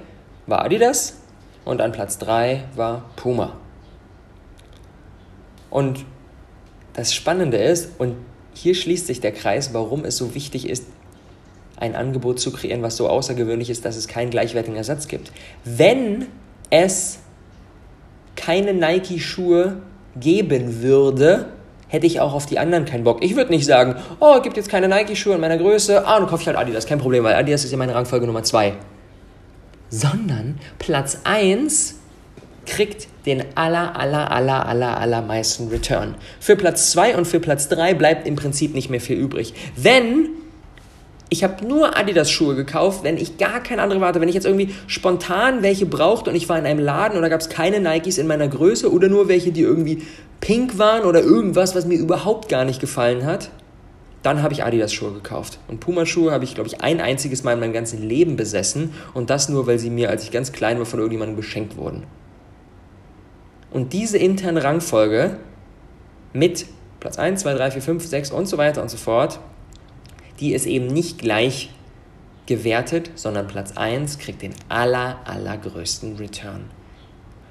war 0.47 0.65
Adidas 0.65 1.19
und 1.65 1.81
an 1.81 1.93
Platz 1.93 2.19
3 2.19 2.65
war 2.77 3.11
Puma. 3.17 3.57
Und 5.69 6.05
das 6.95 7.15
Spannende 7.15 7.57
ist, 7.57 7.99
und 7.99 8.17
hier 8.55 8.75
schließt 8.75 9.07
sich 9.07 9.21
der 9.21 9.33
Kreis, 9.33 9.73
warum 9.75 10.05
es 10.05 10.17
so 10.17 10.35
wichtig 10.35 10.69
ist, 10.69 10.87
ein 11.77 11.95
Angebot 11.95 12.41
zu 12.41 12.53
kreieren, 12.53 12.83
was 12.83 12.97
so 12.97 13.09
außergewöhnlich 13.09 13.71
ist, 13.71 13.85
dass 13.85 13.97
es 13.97 14.09
keinen 14.09 14.31
gleichwertigen 14.31 14.77
Ersatz 14.77 15.09
gibt. 15.09 15.33
Wenn 15.65 16.27
es 16.69 17.21
keine 18.37 18.75
Nike-Schuhe 18.75 19.77
geben 20.17 20.83
würde, 20.83 21.47
hätte 21.89 22.07
ich 22.07 22.21
auch 22.21 22.35
auf 22.35 22.47
die 22.47 22.59
anderen 22.59 22.85
keinen 22.85 23.05
Bock. 23.05 23.23
Ich 23.23 23.37
würde 23.37 23.51
nicht 23.51 23.67
sagen, 23.67 23.97
oh, 24.21 24.41
gibt 24.41 24.57
jetzt 24.57 24.69
keine 24.69 24.89
Nike-Schuhe 24.89 25.35
in 25.35 25.41
meiner 25.41 25.59
Größe, 25.59 26.07
ah, 26.07 26.19
dann 26.19 26.29
kaufe 26.29 26.43
ich 26.43 26.47
halt 26.47 26.57
Adidas, 26.57 26.87
kein 26.87 26.99
Problem, 26.99 27.25
weil 27.25 27.35
Adidas 27.35 27.65
ist 27.65 27.73
ja 27.73 27.77
meine 27.77 27.95
Rangfolge 27.95 28.27
Nummer 28.27 28.43
2. 28.43 28.75
Sondern 29.91 30.59
Platz 30.79 31.19
1 31.25 31.97
kriegt 32.67 33.09
den 33.27 33.45
aller, 33.57 33.99
aller, 33.99 34.31
aller, 34.31 34.67
aller, 34.67 34.99
allermeisten 34.99 35.69
Return. 35.69 36.15
Für 36.39 36.57
Platz 36.57 36.93
2 36.93 37.17
und 37.17 37.27
für 37.27 37.41
Platz 37.41 37.69
3 37.69 37.95
bleibt 37.95 38.27
im 38.27 38.37
Prinzip 38.37 38.75
nicht 38.75 38.91
mehr 38.91 39.01
viel 39.01 39.17
übrig. 39.17 39.55
Wenn 39.77 40.29
ich 41.31 41.45
habe 41.45 41.65
nur 41.65 41.97
Adidas-Schuhe 41.97 42.57
gekauft, 42.57 43.05
wenn 43.05 43.17
ich 43.17 43.39
gar 43.39 43.63
keine 43.63 43.83
andere 43.83 44.01
warte. 44.01 44.21
Wenn 44.21 44.29
ich 44.29 44.35
jetzt 44.35 44.47
irgendwie 44.47 44.75
spontan 44.89 45.63
welche 45.63 45.87
brauchte 45.87 46.31
und 46.31 46.37
ich 46.37 46.49
war 46.49 46.59
in 46.59 46.67
einem 46.67 46.81
Laden 46.81 47.17
und 47.17 47.23
da 47.23 47.29
gab 47.29 47.41
es 47.41 47.49
keine 47.49 47.81
Nikes 47.81 48.19
in 48.19 48.27
meiner 48.27 48.49
Größe 48.49 48.93
oder 48.93 49.09
nur 49.09 49.29
welche, 49.29 49.53
die 49.53 49.63
irgendwie 49.63 50.03
pink 50.41 50.77
waren 50.77 51.05
oder 51.05 51.21
irgendwas, 51.21 51.77
was 51.77 51.87
mir 51.87 51.97
überhaupt 51.97 52.49
gar 52.49 52.65
nicht 52.65 52.81
gefallen 52.81 53.25
hat, 53.25 53.51
dann 54.23 54.43
habe 54.43 54.53
ich 54.53 54.65
Adidas-Schuhe 54.65 55.13
gekauft. 55.13 55.61
Und 55.69 55.79
Puma-Schuhe 55.79 56.33
habe 56.33 56.45
ich, 56.45 56.55
glaube 56.55 56.69
ich, 56.69 56.83
ein 56.83 57.01
einziges 57.01 57.45
Mal 57.45 57.55
in 57.55 57.61
meinem 57.61 57.73
ganzen 57.73 58.03
Leben 58.03 58.37
besessen. 58.37 58.93
Und 59.15 59.31
das 59.31 59.49
nur, 59.49 59.67
weil 59.67 59.79
sie 59.79 59.89
mir, 59.89 60.11
als 60.11 60.25
ich 60.25 60.31
ganz 60.31 60.53
klein 60.53 60.79
war, 60.79 60.85
von 60.85 60.99
irgendjemandem 60.99 61.37
geschenkt 61.37 61.77
wurden. 61.77 62.03
Und 63.71 63.93
diese 63.93 64.19
interne 64.19 64.65
Rangfolge 64.65 65.37
mit 66.33 66.67
Platz 66.99 67.19
1, 67.19 67.41
2, 67.41 67.55
3, 67.55 67.71
4, 67.71 67.83
5, 67.83 68.07
6 68.07 68.31
und 68.33 68.47
so 68.47 68.59
weiter 68.59 68.83
und 68.83 68.91
so 68.91 68.97
fort, 68.97 69.39
die 70.41 70.55
ist 70.55 70.67
eben 70.67 70.87
nicht 70.87 71.19
gleich 71.19 71.71
gewertet, 72.47 73.13
sondern 73.15 73.47
Platz 73.47 73.77
1 73.77 74.19
kriegt 74.19 74.43
den 74.43 74.55
aller, 74.69 75.21
allergrößten 75.25 76.17
Return. 76.17 76.65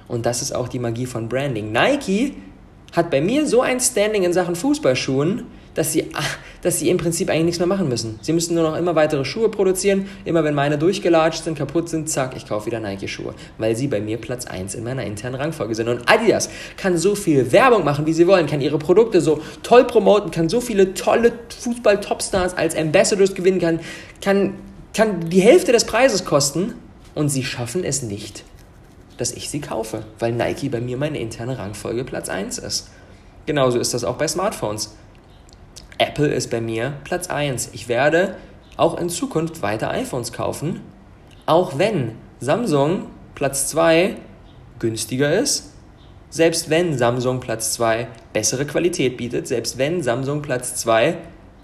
Und 0.07 0.25
das 0.25 0.41
ist 0.41 0.53
auch 0.53 0.67
die 0.67 0.79
Magie 0.79 1.05
von 1.05 1.29
Branding. 1.29 1.71
Nike 1.71 2.35
hat 2.93 3.11
bei 3.11 3.21
mir 3.21 3.45
so 3.45 3.61
ein 3.61 3.79
Standing 3.79 4.23
in 4.23 4.33
Sachen 4.33 4.55
Fußballschuhen, 4.55 5.45
dass 5.73 5.93
sie, 5.93 6.05
dass 6.61 6.79
sie 6.79 6.89
im 6.89 6.97
Prinzip 6.97 7.29
eigentlich 7.29 7.45
nichts 7.45 7.59
mehr 7.59 7.67
machen 7.67 7.87
müssen. 7.87 8.19
Sie 8.21 8.33
müssen 8.33 8.55
nur 8.55 8.63
noch 8.63 8.77
immer 8.77 8.95
weitere 8.95 9.23
Schuhe 9.25 9.49
produzieren. 9.49 10.07
Immer 10.25 10.43
wenn 10.43 10.55
meine 10.55 10.77
durchgelatscht 10.77 11.43
sind, 11.43 11.57
kaputt 11.57 11.89
sind, 11.89 12.09
zack, 12.09 12.35
ich 12.35 12.47
kaufe 12.47 12.65
wieder 12.65 12.79
Nike-Schuhe. 12.79 13.33
Weil 13.57 13.75
sie 13.75 13.87
bei 13.87 14.01
mir 14.01 14.17
Platz 14.17 14.45
1 14.45 14.75
in 14.75 14.83
meiner 14.83 15.03
internen 15.03 15.35
Rangfolge 15.35 15.75
sind. 15.75 15.87
Und 15.87 16.09
Adidas 16.09 16.49
kann 16.77 16.97
so 16.97 17.15
viel 17.15 17.51
Werbung 17.51 17.83
machen, 17.83 18.05
wie 18.05 18.13
sie 18.13 18.27
wollen, 18.27 18.47
kann 18.47 18.61
ihre 18.61 18.79
Produkte 18.79 19.21
so 19.21 19.41
toll 19.63 19.85
promoten, 19.85 20.31
kann 20.31 20.49
so 20.49 20.61
viele 20.61 20.93
tolle 20.93 21.31
Fußball-Topstars 21.61 22.57
als 22.57 22.75
Ambassadors 22.75 23.35
gewinnen, 23.35 23.59
kann, 23.59 23.79
kann, 24.21 24.55
kann 24.93 25.29
die 25.29 25.41
Hälfte 25.41 25.71
des 25.71 25.85
Preises 25.85 26.25
kosten. 26.25 26.73
Und 27.15 27.29
sie 27.29 27.43
schaffen 27.43 27.83
es 27.83 28.03
nicht, 28.03 28.43
dass 29.17 29.31
ich 29.31 29.49
sie 29.49 29.59
kaufe, 29.59 30.03
weil 30.19 30.31
Nike 30.31 30.69
bei 30.69 30.79
mir 30.79 30.95
meine 30.95 31.19
interne 31.19 31.57
Rangfolge 31.57 32.03
Platz 32.03 32.29
1 32.29 32.59
ist. 32.59 32.89
Genauso 33.45 33.79
ist 33.79 33.93
das 33.93 34.03
auch 34.03 34.15
bei 34.15 34.27
Smartphones. 34.27 34.95
Apple 35.99 36.27
ist 36.27 36.49
bei 36.49 36.61
mir 36.61 36.93
Platz 37.03 37.29
1. 37.29 37.71
Ich 37.73 37.87
werde 37.87 38.35
auch 38.77 38.97
in 38.97 39.09
Zukunft 39.09 39.61
weiter 39.61 39.91
iPhones 39.91 40.31
kaufen, 40.31 40.81
auch 41.45 41.77
wenn 41.77 42.13
Samsung 42.39 43.07
Platz 43.35 43.67
2 43.67 44.15
günstiger 44.79 45.37
ist, 45.37 45.73
selbst 46.29 46.69
wenn 46.69 46.97
Samsung 46.97 47.41
Platz 47.41 47.73
2 47.73 48.07
bessere 48.31 48.65
Qualität 48.65 49.17
bietet, 49.17 49.47
selbst 49.47 49.77
wenn 49.77 50.01
Samsung 50.01 50.41
Platz 50.41 50.75
2 50.75 51.17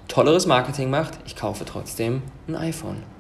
tolleres 0.09 0.47
Marketing 0.47 0.89
macht, 0.89 1.17
ich 1.25 1.35
kaufe 1.35 1.63
trotzdem 1.63 2.21
ein 2.47 2.55
iPhone. 2.55 3.14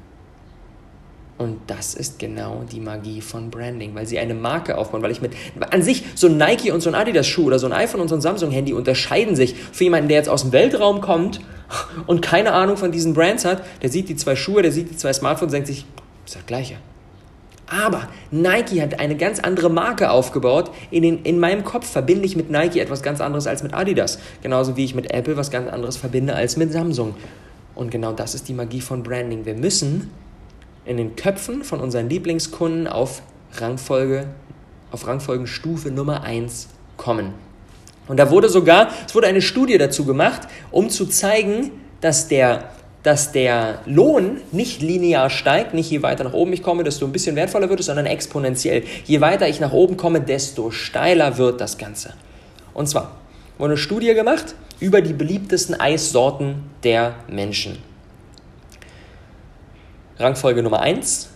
Und 1.37 1.59
das 1.67 1.95
ist 1.95 2.17
genau 2.17 2.63
die 2.71 2.79
Magie 2.79 3.19
von 3.19 3.49
Branding, 3.49 3.93
weil 3.93 4.05
sie 4.05 4.17
eine 4.19 4.33
Marke 4.33 4.77
aufbauen, 4.77 5.03
weil 5.03 5.11
ich 5.11 5.21
mit, 5.21 5.33
an 5.69 5.81
sich, 5.81 6.05
so 6.15 6.27
ein 6.27 6.37
Nike 6.37 6.71
und 6.71 6.79
so 6.79 6.89
ein 6.89 6.95
Adidas 6.95 7.27
Schuh 7.27 7.47
oder 7.47 7.59
so 7.59 7.65
ein 7.65 7.73
iPhone 7.73 7.99
und 7.99 8.07
so 8.07 8.15
ein 8.15 8.21
Samsung 8.21 8.51
Handy 8.51 8.71
unterscheiden 8.71 9.35
sich 9.35 9.53
für 9.53 9.83
jemanden, 9.83 10.07
der 10.07 10.17
jetzt 10.17 10.29
aus 10.29 10.43
dem 10.43 10.53
Weltraum 10.53 11.01
kommt 11.01 11.41
und 12.07 12.21
keine 12.21 12.53
Ahnung 12.53 12.77
von 12.77 12.93
diesen 12.93 13.13
Brands 13.13 13.43
hat, 13.43 13.63
der 13.81 13.89
sieht 13.89 14.07
die 14.07 14.15
zwei 14.15 14.37
Schuhe, 14.37 14.61
der 14.61 14.71
sieht 14.71 14.89
die 14.89 14.95
zwei 14.95 15.11
Smartphones 15.11 15.51
denkt 15.51 15.67
sich, 15.67 15.85
ist 16.25 16.35
das 16.35 16.45
Gleiche. 16.45 16.77
Aber 17.67 18.07
Nike 18.31 18.81
hat 18.81 18.99
eine 18.99 19.17
ganz 19.17 19.39
andere 19.39 19.69
Marke 19.69 20.11
aufgebaut. 20.11 20.71
In, 20.91 21.01
den, 21.01 21.23
in 21.23 21.39
meinem 21.39 21.63
Kopf 21.63 21.89
verbinde 21.89 22.25
ich 22.25 22.35
mit 22.35 22.49
Nike 22.51 22.79
etwas 22.79 23.01
ganz 23.01 23.21
anderes 23.21 23.47
als 23.47 23.63
mit 23.63 23.73
Adidas. 23.73 24.19
Genauso 24.43 24.77
wie 24.77 24.85
ich 24.85 24.93
mit 24.93 25.11
Apple 25.11 25.35
was 25.35 25.49
ganz 25.49 25.69
anderes 25.69 25.97
verbinde 25.97 26.35
als 26.35 26.57
mit 26.57 26.71
Samsung. 26.71 27.15
Und 27.73 27.89
genau 27.89 28.13
das 28.13 28.35
ist 28.35 28.47
die 28.47 28.53
Magie 28.53 28.81
von 28.81 29.01
Branding. 29.01 29.45
Wir 29.45 29.55
müssen 29.55 30.11
in 30.85 30.97
den 30.97 31.15
Köpfen 31.15 31.63
von 31.63 31.79
unseren 31.79 32.09
Lieblingskunden 32.09 32.87
auf 32.87 33.21
Rangfolge, 33.53 34.27
auf 34.91 35.07
Rangfolgenstufe 35.07 35.91
Nummer 35.91 36.23
1 36.23 36.67
kommen. 36.97 37.33
Und 38.07 38.17
da 38.17 38.29
wurde 38.29 38.49
sogar, 38.49 38.89
es 39.07 39.15
wurde 39.15 39.27
eine 39.27 39.41
Studie 39.41 39.77
dazu 39.77 40.05
gemacht, 40.05 40.41
um 40.71 40.89
zu 40.89 41.07
zeigen, 41.07 41.71
dass 42.01 42.27
der, 42.27 42.69
dass 43.01 43.31
der 43.31 43.79
Lohn 43.85 44.41
nicht 44.51 44.81
linear 44.81 45.29
steigt, 45.29 45.73
nicht 45.73 45.89
je 45.89 46.03
weiter 46.03 46.23
nach 46.23 46.33
oben 46.33 46.53
ich 46.53 46.61
komme, 46.61 46.83
desto 46.83 47.05
ein 47.05 47.11
bisschen 47.11 47.35
wertvoller 47.35 47.69
wird 47.69 47.79
es, 47.79 47.87
sondern 47.87 48.05
exponentiell. 48.05 48.83
Je 49.05 49.21
weiter 49.21 49.47
ich 49.47 49.59
nach 49.59 49.71
oben 49.73 49.97
komme, 49.97 50.21
desto 50.21 50.69
steiler 50.69 51.37
wird 51.37 51.61
das 51.61 51.77
Ganze. 51.77 52.13
Und 52.73 52.87
zwar 52.87 53.11
wurde 53.57 53.73
eine 53.73 53.77
Studie 53.77 54.13
gemacht 54.13 54.53
über 54.79 55.01
die 55.01 55.13
beliebtesten 55.13 55.79
Eissorten 55.79 56.63
der 56.83 57.15
Menschen. 57.27 57.77
Rangfolge 60.17 60.63
Nummer 60.63 60.79
1, 60.79 61.29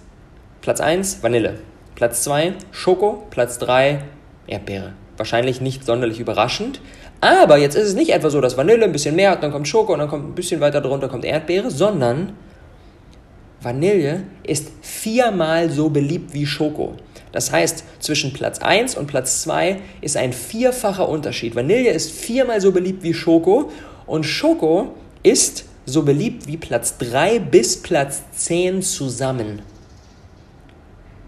Platz 0.61 0.79
1 0.79 1.21
Vanille, 1.21 1.55
Platz 1.95 2.23
2 2.23 2.53
Schoko, 2.71 3.25
Platz 3.29 3.59
3 3.59 3.99
Erdbeere. 4.47 4.93
Wahrscheinlich 5.17 5.59
nicht 5.59 5.85
sonderlich 5.85 6.21
überraschend, 6.21 6.79
aber 7.19 7.57
jetzt 7.57 7.75
ist 7.75 7.89
es 7.89 7.95
nicht 7.95 8.11
etwa 8.11 8.29
so, 8.29 8.39
dass 8.39 8.55
Vanille 8.55 8.85
ein 8.85 8.93
bisschen 8.93 9.17
mehr 9.17 9.31
hat, 9.31 9.43
dann 9.43 9.51
kommt 9.51 9.67
Schoko 9.67 9.91
und 9.91 9.99
dann 9.99 10.07
kommt 10.07 10.29
ein 10.29 10.33
bisschen 10.33 10.61
weiter 10.61 10.79
drunter 10.79 11.09
kommt 11.09 11.25
Erdbeere, 11.25 11.69
sondern 11.69 12.37
Vanille 13.61 14.23
ist 14.43 14.71
viermal 14.81 15.69
so 15.69 15.89
beliebt 15.89 16.33
wie 16.33 16.45
Schoko. 16.45 16.95
Das 17.33 17.51
heißt, 17.51 17.83
zwischen 17.99 18.31
Platz 18.31 18.59
1 18.59 18.95
und 18.95 19.07
Platz 19.07 19.41
2 19.41 19.81
ist 19.99 20.15
ein 20.15 20.31
vierfacher 20.31 21.09
Unterschied. 21.09 21.53
Vanille 21.53 21.89
ist 21.89 22.11
viermal 22.11 22.61
so 22.61 22.71
beliebt 22.71 23.03
wie 23.03 23.13
Schoko 23.13 23.71
und 24.07 24.23
Schoko 24.23 24.95
ist 25.21 25.65
so 25.89 26.03
beliebt 26.03 26.47
wie 26.47 26.57
Platz 26.57 26.97
3 26.97 27.39
bis 27.39 27.81
Platz 27.81 28.23
10 28.33 28.81
zusammen. 28.81 29.61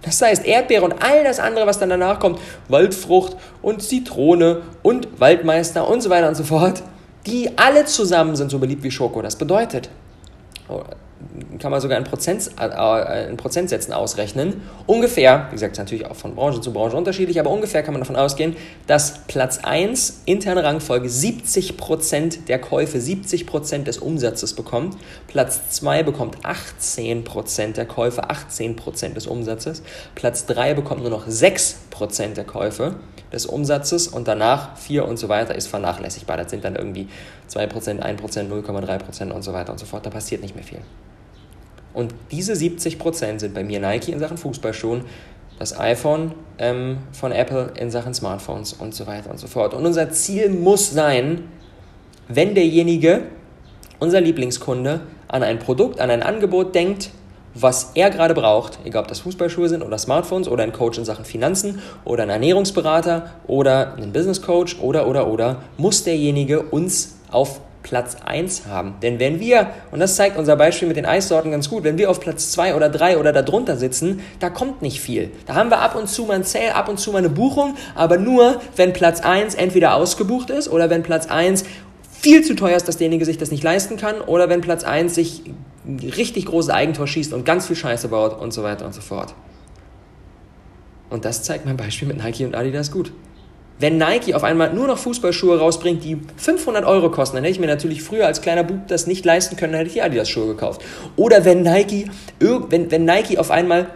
Das 0.02 0.22
heißt, 0.22 0.46
Erdbeere 0.46 0.84
und 0.84 1.04
all 1.04 1.24
das 1.24 1.40
andere, 1.40 1.68
was 1.68 1.80
dann 1.80 1.90
danach 1.90 2.20
kommt, 2.20 2.40
Waldfrucht 2.70 3.38
und 3.62 3.84
Zitrone 3.84 4.64
und 4.82 5.20
Waldmeister 5.20 5.88
und 5.88 6.02
so 6.02 6.10
weiter 6.10 6.28
und 6.28 6.36
so 6.36 6.44
fort, 6.44 6.82
die 7.28 7.58
alle 7.58 7.86
zusammen 7.86 8.36
sind 8.36 8.50
so 8.50 8.58
beliebt 8.58 8.84
wie 8.84 8.92
Schoko. 8.92 9.22
Das 9.22 9.36
bedeutet, 9.36 9.90
kann 11.60 11.72
man 11.72 11.80
sogar 11.80 11.98
in, 11.98 12.04
Prozent, 12.04 12.50
äh, 12.60 13.30
in 13.30 13.38
Prozentsätzen 13.38 13.94
ausrechnen. 13.94 14.62
Ungefähr, 14.86 15.48
wie 15.50 15.54
gesagt, 15.54 15.78
natürlich 15.78 16.06
auch 16.06 16.16
von 16.16 16.36
Branche 16.36 16.62
zu 16.62 16.74
Branche 16.74 16.98
unterschiedlich, 16.98 17.40
aber 17.40 17.50
ungefähr 17.50 17.84
kann 17.84 17.94
man 17.94 18.02
davon 18.02 18.16
ausgehen, 18.16 18.56
dass 18.88 19.20
Platz 19.28 19.60
1 19.64 20.24
interne 20.26 20.64
Rangfolge 20.64 21.08
70% 21.08 22.46
der 22.46 22.60
Käufe, 22.60 22.98
70% 22.98 23.84
des 23.84 23.98
Umsatzes 23.98 24.54
bekommt. 24.54 24.98
Platz 25.28 25.70
2 25.70 26.04
bekommt 26.04 26.38
18% 26.44 27.74
der 27.74 27.86
Käufe, 27.86 28.30
18% 28.30 29.14
des 29.14 29.28
Umsatzes. 29.28 29.84
Platz 30.16 30.46
3 30.48 30.74
bekommt 30.74 31.02
nur 31.02 31.12
noch 31.12 31.28
6% 31.28 32.34
der 32.34 32.44
Käufe 32.44 32.96
des 33.32 33.46
Umsatzes 33.46 34.08
und 34.08 34.28
danach 34.28 34.78
4 34.78 35.08
und 35.08 35.18
so 35.18 35.30
weiter 35.30 35.56
ist 35.56 35.68
vernachlässigbar. 35.68 36.38
Das 36.38 36.52
sind 36.52 36.66
dann 36.66 36.76
irgendwie 36.76 37.08
2%, 37.50 38.00
1%, 38.02 38.50
0,3% 38.50 39.32
und 39.32 39.42
so 39.42 39.54
weiter 39.54 39.72
und 39.72 39.78
so 39.78 39.86
fort. 39.86 40.06
Da 40.06 40.10
passiert 40.10 40.42
nicht 40.42 40.56
mehr 40.56 40.64
viel. 40.64 40.82
Und 41.94 42.14
diese 42.32 42.54
70% 42.54 43.40
sind 43.40 43.54
bei 43.54 43.64
mir 43.64 43.80
Nike 43.80 44.12
in 44.12 44.20
Sachen 44.20 44.38
Fußballschuhen, 44.38 45.02
das 45.60 45.78
iPhone 45.80 46.32
ähm, 46.58 46.98
von 47.12 47.32
Apple 47.32 47.74
in 47.78 47.92
Sachen 47.92 48.14
Smartphones 48.14 48.74
und 48.74 48.96
so 48.96 49.06
weiter 49.08 49.30
und 49.30 49.40
so 49.40 49.48
fort. 49.48 49.74
Und 49.74 49.86
unser 49.86 50.10
Ziel 50.12 50.50
muss 50.50 50.92
sein, 50.92 51.44
wenn 52.28 52.56
derjenige, 52.56 53.24
unser 54.00 54.22
Lieblingskunde, 54.22 55.02
an 55.28 55.44
ein 55.44 55.60
Produkt, 55.60 56.00
an 56.00 56.10
ein 56.10 56.24
Angebot 56.24 56.74
denkt, 56.76 57.12
was 57.54 57.92
er 57.96 58.10
gerade 58.10 58.34
braucht, 58.34 58.80
egal 58.86 59.04
ob 59.04 59.08
das 59.08 59.20
Fußballschuhe 59.20 59.68
sind 59.70 59.84
oder 59.84 59.98
Smartphones 59.98 60.48
oder 60.48 60.64
ein 60.64 60.72
Coach 60.72 60.98
in 60.98 61.06
Sachen 61.06 61.26
Finanzen 61.26 61.82
oder 62.06 62.24
ein 62.24 62.30
Ernährungsberater 62.30 63.32
oder 63.48 63.96
ein 63.98 64.14
Business 64.14 64.42
Coach 64.42 64.80
oder 64.80 65.08
oder 65.08 65.28
oder, 65.28 65.64
muss 65.78 66.04
derjenige 66.04 66.62
uns 66.62 67.18
auf 67.30 67.62
Platz 67.84 68.18
1 68.24 68.68
haben. 68.68 68.96
Denn 69.02 69.20
wenn 69.20 69.40
wir, 69.40 69.72
und 69.92 70.00
das 70.00 70.16
zeigt 70.16 70.38
unser 70.38 70.56
Beispiel 70.56 70.88
mit 70.88 70.98
den 70.98 71.06
Eissorten 71.06 71.52
ganz 71.52 71.70
gut, 71.70 71.84
wenn 71.84 71.98
wir 71.98 72.10
auf 72.10 72.20
Platz 72.20 72.52
2 72.52 72.76
oder 72.76 72.90
3 72.90 73.18
oder 73.18 73.34
darunter 73.34 73.78
sitzen, 73.78 74.22
da 74.40 74.50
kommt 74.50 74.82
nicht 74.82 75.02
viel. 75.02 75.32
Da 75.46 75.56
haben 75.56 75.70
wir 75.70 75.80
ab 75.80 75.96
und 75.96 76.08
zu 76.08 76.26
mal 76.26 76.36
ein 76.36 76.44
Sale, 76.44 76.76
ab 76.76 76.90
und 76.90 77.00
zu 77.00 77.12
mal 77.12 77.20
eine 77.20 77.30
Buchung, 77.30 77.76
aber 77.96 78.18
nur, 78.18 78.62
wenn 78.76 78.94
Platz 78.94 79.22
1 79.22 79.56
entweder 79.56 79.96
ausgebucht 79.96 80.50
ist 80.50 80.70
oder 80.70 80.90
wenn 80.90 81.04
Platz 81.04 81.28
1 81.28 81.64
viel 82.12 82.44
zu 82.44 82.56
teuer 82.56 82.78
ist, 82.78 82.88
dass 82.88 82.98
derjenige 82.98 83.26
sich 83.26 83.38
das 83.38 83.50
nicht 83.50 83.64
leisten 83.64 83.98
kann 83.98 84.22
oder 84.22 84.48
wenn 84.48 84.62
Platz 84.62 84.84
1 84.84 85.16
sich 85.16 85.44
richtig 85.88 86.46
großes 86.46 86.70
Eigentor 86.70 87.08
schießt 87.08 87.34
und 87.34 87.46
ganz 87.46 87.66
viel 87.68 87.76
Scheiße 87.76 88.10
baut 88.10 88.40
und 88.40 88.54
so 88.54 88.62
weiter 88.62 88.86
und 88.86 88.94
so 88.94 89.02
fort. 89.02 89.34
Und 91.10 91.26
das 91.26 91.44
zeigt 91.44 91.66
mein 91.66 91.78
Beispiel 91.78 92.08
mit 92.08 92.18
Nike 92.18 92.46
und 92.46 92.56
Adidas 92.56 92.92
gut. 92.92 93.12
Wenn 93.82 93.98
Nike 93.98 94.36
auf 94.36 94.44
einmal 94.44 94.72
nur 94.74 94.86
noch 94.86 95.00
Fußballschuhe 95.00 95.58
rausbringt, 95.58 96.04
die 96.04 96.18
500 96.38 96.86
Euro 96.86 97.10
kosten, 97.10 97.38
dann 97.38 97.44
hätte 97.44 97.54
ich 97.54 97.60
mir 97.60 97.66
natürlich 97.66 98.04
früher 98.04 98.28
als 98.28 98.42
kleiner 98.42 98.64
Bub 98.64 98.88
das 98.88 99.08
nicht 99.08 99.26
leisten 99.26 99.56
können, 99.56 99.72
dann 99.72 99.80
hätte 99.80 99.88
ich 99.88 99.96
die 99.96 100.04
Adidas-Schuhe 100.04 100.46
gekauft. 100.46 100.84
Oder 101.16 101.46
wenn 101.46 101.64
Nike, 101.64 102.06
wenn, 102.40 102.92
wenn 102.92 103.06
Nike 103.06 103.40
auf 103.40 103.50
einmal 103.50 103.88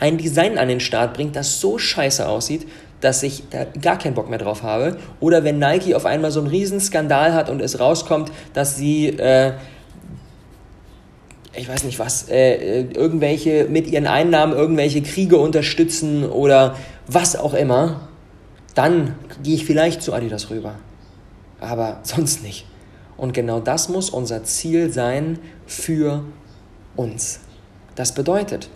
ein 0.00 0.18
Design 0.18 0.58
an 0.58 0.66
den 0.66 0.80
Start 0.80 1.14
bringt, 1.14 1.36
das 1.36 1.60
so 1.60 1.78
scheiße 1.78 2.28
aussieht, 2.28 2.66
dass 3.00 3.22
ich 3.22 3.44
da 3.48 3.64
gar 3.80 3.96
keinen 3.96 4.14
Bock 4.14 4.28
mehr 4.28 4.40
drauf 4.40 4.64
habe. 4.64 4.96
Oder 5.20 5.44
wenn 5.44 5.60
Nike 5.60 5.94
auf 5.94 6.04
einmal 6.04 6.32
so 6.32 6.40
einen 6.40 6.48
Riesenskandal 6.48 7.32
hat 7.32 7.48
und 7.48 7.62
es 7.62 7.78
rauskommt, 7.78 8.32
dass 8.54 8.76
sie, 8.76 9.06
äh, 9.06 9.52
ich 11.54 11.68
weiß 11.68 11.84
nicht 11.84 12.00
was, 12.00 12.28
äh, 12.28 12.54
äh 12.54 12.86
irgendwelche 12.92 13.66
mit 13.70 13.86
ihren 13.86 14.08
Einnahmen 14.08 14.52
irgendwelche 14.52 15.00
Kriege 15.00 15.36
unterstützen 15.36 16.28
oder 16.28 16.76
was 17.06 17.36
auch 17.36 17.54
immer, 17.54 18.08
dann 18.74 19.14
gehe 19.42 19.54
ich 19.54 19.64
vielleicht 19.64 20.02
zu 20.02 20.12
Adidas 20.12 20.50
rüber. 20.50 20.76
Aber 21.60 22.00
sonst 22.02 22.42
nicht. 22.42 22.66
Und 23.16 23.34
genau 23.34 23.60
das 23.60 23.88
muss 23.88 24.10
unser 24.10 24.44
Ziel 24.44 24.92
sein 24.92 25.38
für 25.66 26.24
uns. 26.96 27.40
Das 27.94 28.14
bedeutet, 28.14 28.68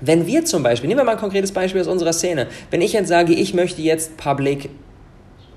wenn 0.00 0.26
wir 0.26 0.44
zum 0.44 0.62
Beispiel, 0.62 0.88
nehmen 0.88 1.00
wir 1.00 1.04
mal 1.04 1.12
ein 1.12 1.18
konkretes 1.18 1.52
Beispiel 1.52 1.80
aus 1.80 1.86
unserer 1.86 2.12
Szene, 2.12 2.48
wenn 2.70 2.80
ich 2.80 2.92
jetzt 2.92 3.08
sage, 3.08 3.32
ich 3.32 3.54
möchte 3.54 3.82
jetzt 3.82 4.16
Public, 4.16 4.68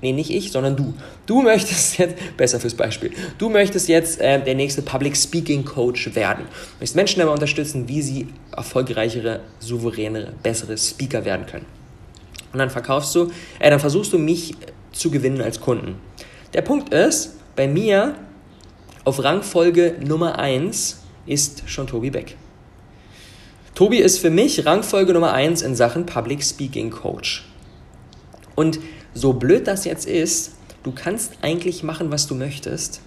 nee, 0.00 0.12
nicht 0.12 0.30
ich, 0.30 0.50
sondern 0.50 0.76
du, 0.76 0.94
du 1.26 1.42
möchtest 1.42 1.98
jetzt, 1.98 2.16
besser 2.36 2.58
fürs 2.58 2.74
Beispiel, 2.74 3.12
du 3.38 3.48
möchtest 3.48 3.88
jetzt 3.88 4.20
äh, 4.20 4.42
der 4.42 4.54
nächste 4.54 4.82
Public 4.82 5.16
Speaking 5.16 5.64
Coach 5.64 6.14
werden, 6.14 6.46
du 6.46 6.80
möchtest 6.80 6.96
Menschen 6.96 7.20
dabei 7.20 7.32
unterstützen, 7.32 7.86
wie 7.86 8.02
sie 8.02 8.28
erfolgreichere, 8.56 9.40
souveränere, 9.60 10.32
bessere 10.42 10.76
Speaker 10.76 11.24
werden 11.24 11.46
können. 11.46 11.79
Und 12.52 12.58
dann 12.58 12.70
verkaufst 12.70 13.14
du, 13.14 13.30
äh, 13.58 13.70
dann 13.70 13.80
versuchst 13.80 14.12
du 14.12 14.18
mich 14.18 14.54
zu 14.92 15.10
gewinnen 15.10 15.40
als 15.40 15.60
Kunden. 15.60 15.96
Der 16.52 16.62
Punkt 16.62 16.92
ist, 16.92 17.36
bei 17.56 17.68
mir 17.68 18.16
auf 19.04 19.22
Rangfolge 19.22 19.96
Nummer 20.04 20.38
1 20.38 21.02
ist 21.26 21.62
schon 21.66 21.86
Tobi 21.86 22.10
Beck. 22.10 22.36
Tobi 23.74 23.98
ist 23.98 24.18
für 24.18 24.30
mich 24.30 24.66
Rangfolge 24.66 25.12
Nummer 25.12 25.32
1 25.32 25.62
in 25.62 25.74
Sachen 25.74 26.06
Public 26.06 26.42
Speaking 26.42 26.90
Coach. 26.90 27.46
Und 28.56 28.78
so 29.14 29.32
blöd 29.32 29.66
das 29.66 29.84
jetzt 29.84 30.06
ist, 30.06 30.52
du 30.82 30.92
kannst 30.92 31.38
eigentlich 31.42 31.82
machen, 31.82 32.10
was 32.10 32.26
du 32.26 32.34
möchtest. 32.34 33.00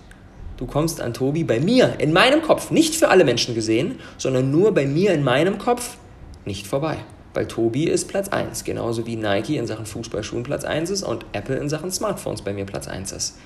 Du 0.58 0.66
kommst 0.66 1.02
an 1.02 1.14
Tobi 1.14 1.44
bei 1.44 1.60
mir, 1.60 1.96
in 2.00 2.14
meinem 2.14 2.42
Kopf, 2.42 2.72
nicht 2.72 2.96
für 2.96 3.10
alle 3.10 3.26
Menschen 3.26 3.56
gesehen, 3.56 4.00
sondern 4.18 4.52
nur 4.52 4.74
bei 4.74 4.86
mir 4.86 5.14
in 5.14 5.24
meinem 5.24 5.58
Kopf, 5.58 5.98
nicht 6.46 6.68
vorbei. 6.68 6.98
Weil 7.34 7.48
Tobi 7.48 7.86
ist 7.86 8.08
Platz 8.08 8.30
1, 8.30 8.64
genauso 8.64 9.06
wie 9.06 9.16
Nike 9.16 9.58
in 9.58 9.66
Sachen 9.66 9.86
Fußballschuhen 9.86 10.44
Platz 10.44 10.64
1 10.64 10.90
ist 10.90 11.04
und 11.04 11.26
Apple 11.34 11.56
in 11.56 11.70
Sachen 11.70 11.92
Smartphones 11.92 12.42
bei 12.44 12.54
mir 12.54 12.66
Platz 12.66 12.88
1 12.88 13.12
ist. 13.12 13.38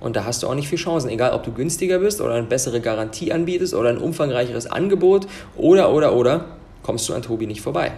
Und 0.00 0.16
da 0.16 0.24
hast 0.24 0.42
du 0.42 0.48
auch 0.48 0.54
nicht 0.54 0.68
viel 0.68 0.78
Chancen, 0.78 1.08
egal 1.10 1.32
ob 1.32 1.42
du 1.42 1.52
günstiger 1.52 1.98
bist 1.98 2.20
oder 2.20 2.34
eine 2.34 2.46
bessere 2.46 2.80
Garantie 2.80 3.32
anbietest 3.32 3.74
oder 3.74 3.90
ein 3.90 3.98
umfangreicheres 3.98 4.66
Angebot 4.66 5.26
oder, 5.56 5.92
oder, 5.92 6.14
oder, 6.14 6.44
kommst 6.82 7.08
du 7.08 7.14
an 7.14 7.22
Tobi 7.22 7.46
nicht 7.46 7.62
vorbei. 7.62 7.92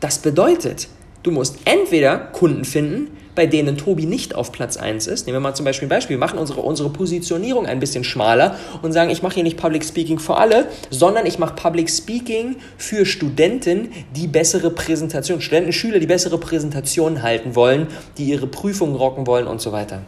Das 0.00 0.18
bedeutet, 0.18 0.88
du 1.24 1.32
musst 1.32 1.58
entweder 1.64 2.16
Kunden 2.18 2.64
finden, 2.64 3.08
bei 3.34 3.46
denen 3.46 3.76
Tobi 3.76 4.06
nicht 4.06 4.34
auf 4.34 4.52
Platz 4.52 4.76
1 4.76 5.08
ist. 5.08 5.26
Nehmen 5.26 5.36
wir 5.36 5.40
mal 5.40 5.54
zum 5.54 5.64
Beispiel 5.64 5.86
ein 5.86 5.90
Beispiel. 5.90 6.14
Wir 6.14 6.20
machen 6.20 6.38
unsere, 6.38 6.60
unsere 6.60 6.90
Positionierung 6.90 7.66
ein 7.66 7.80
bisschen 7.80 8.04
schmaler 8.04 8.56
und 8.82 8.92
sagen, 8.92 9.10
ich 9.10 9.22
mache 9.22 9.34
hier 9.34 9.42
nicht 9.42 9.56
Public 9.56 9.84
Speaking 9.84 10.20
für 10.20 10.36
alle, 10.36 10.68
sondern 10.90 11.26
ich 11.26 11.38
mache 11.38 11.54
Public 11.54 11.90
Speaking 11.90 12.56
für 12.78 13.04
Studenten, 13.04 13.90
die 14.14 14.28
bessere 14.28 14.70
Präsentationen, 14.70 15.42
Studenten, 15.42 15.72
Schüler, 15.72 15.98
die 15.98 16.06
bessere 16.06 16.38
Präsentationen 16.38 17.22
halten 17.22 17.56
wollen, 17.56 17.88
die 18.18 18.26
ihre 18.26 18.46
Prüfungen 18.46 18.94
rocken 18.94 19.26
wollen 19.26 19.48
und 19.48 19.60
so 19.60 19.72
weiter. 19.72 20.02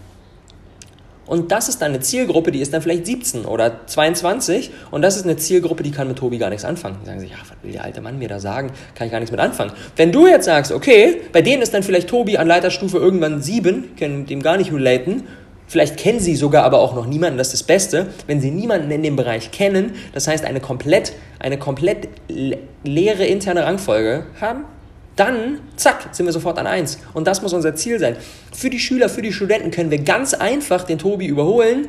Und 1.26 1.50
das 1.50 1.68
ist 1.68 1.82
dann 1.82 1.92
eine 1.92 2.00
Zielgruppe, 2.00 2.52
die 2.52 2.60
ist 2.60 2.72
dann 2.72 2.82
vielleicht 2.82 3.06
17 3.06 3.44
oder 3.44 3.86
22 3.86 4.70
und 4.90 5.02
das 5.02 5.16
ist 5.16 5.24
eine 5.24 5.36
Zielgruppe, 5.36 5.82
die 5.82 5.90
kann 5.90 6.06
mit 6.06 6.18
Tobi 6.18 6.38
gar 6.38 6.50
nichts 6.50 6.64
anfangen. 6.64 6.96
Dann 7.04 7.06
sagen 7.06 7.20
sie, 7.20 7.26
ja, 7.26 7.36
was 7.40 7.56
will 7.62 7.72
der 7.72 7.84
alte 7.84 8.00
Mann 8.00 8.18
mir 8.18 8.28
da 8.28 8.38
sagen? 8.38 8.70
Kann 8.94 9.06
ich 9.06 9.10
gar 9.10 9.18
nichts 9.18 9.32
mit 9.32 9.40
anfangen. 9.40 9.72
Wenn 9.96 10.12
du 10.12 10.26
jetzt 10.26 10.44
sagst, 10.44 10.70
okay, 10.70 11.22
bei 11.32 11.42
denen 11.42 11.62
ist 11.62 11.74
dann 11.74 11.82
vielleicht 11.82 12.08
Tobi 12.08 12.38
an 12.38 12.46
Leiterstufe 12.46 12.98
irgendwann 12.98 13.42
7, 13.42 13.96
können 13.96 14.26
dem 14.26 14.42
gar 14.42 14.56
nicht 14.56 14.72
relaten, 14.72 15.24
Vielleicht 15.68 15.96
kennen 15.96 16.20
sie 16.20 16.36
sogar 16.36 16.62
aber 16.62 16.78
auch 16.78 16.94
noch 16.94 17.06
niemanden, 17.06 17.38
das 17.38 17.48
ist 17.48 17.62
das 17.62 17.62
Beste. 17.64 18.06
Wenn 18.28 18.40
sie 18.40 18.52
niemanden 18.52 18.90
in 18.90 19.02
dem 19.02 19.16
Bereich 19.16 19.50
kennen, 19.50 19.94
das 20.12 20.28
heißt 20.28 20.44
eine 20.44 20.60
komplett, 20.60 21.12
eine 21.40 21.58
komplett 21.58 22.08
leere 22.84 23.24
interne 23.24 23.64
Rangfolge 23.64 24.26
haben, 24.40 24.64
dann, 25.16 25.60
zack, 25.76 26.08
sind 26.12 26.26
wir 26.26 26.32
sofort 26.32 26.58
an 26.58 26.66
1. 26.66 26.98
Und 27.14 27.26
das 27.26 27.42
muss 27.42 27.52
unser 27.52 27.74
Ziel 27.74 27.98
sein. 27.98 28.16
Für 28.52 28.70
die 28.70 28.78
Schüler, 28.78 29.08
für 29.08 29.22
die 29.22 29.32
Studenten 29.32 29.70
können 29.70 29.90
wir 29.90 29.98
ganz 29.98 30.34
einfach 30.34 30.84
den 30.84 30.98
Tobi 30.98 31.26
überholen, 31.26 31.88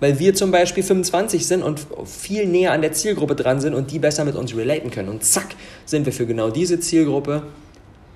weil 0.00 0.18
wir 0.20 0.34
zum 0.34 0.50
Beispiel 0.50 0.82
25 0.82 1.46
sind 1.46 1.62
und 1.62 1.86
viel 2.04 2.46
näher 2.46 2.72
an 2.72 2.82
der 2.82 2.92
Zielgruppe 2.92 3.34
dran 3.34 3.60
sind 3.60 3.74
und 3.74 3.90
die 3.90 3.98
besser 3.98 4.24
mit 4.24 4.36
uns 4.36 4.56
relaten 4.56 4.90
können. 4.90 5.08
Und 5.08 5.24
zack, 5.24 5.48
sind 5.84 6.06
wir 6.06 6.12
für 6.12 6.26
genau 6.26 6.50
diese 6.50 6.78
Zielgruppe 6.78 7.42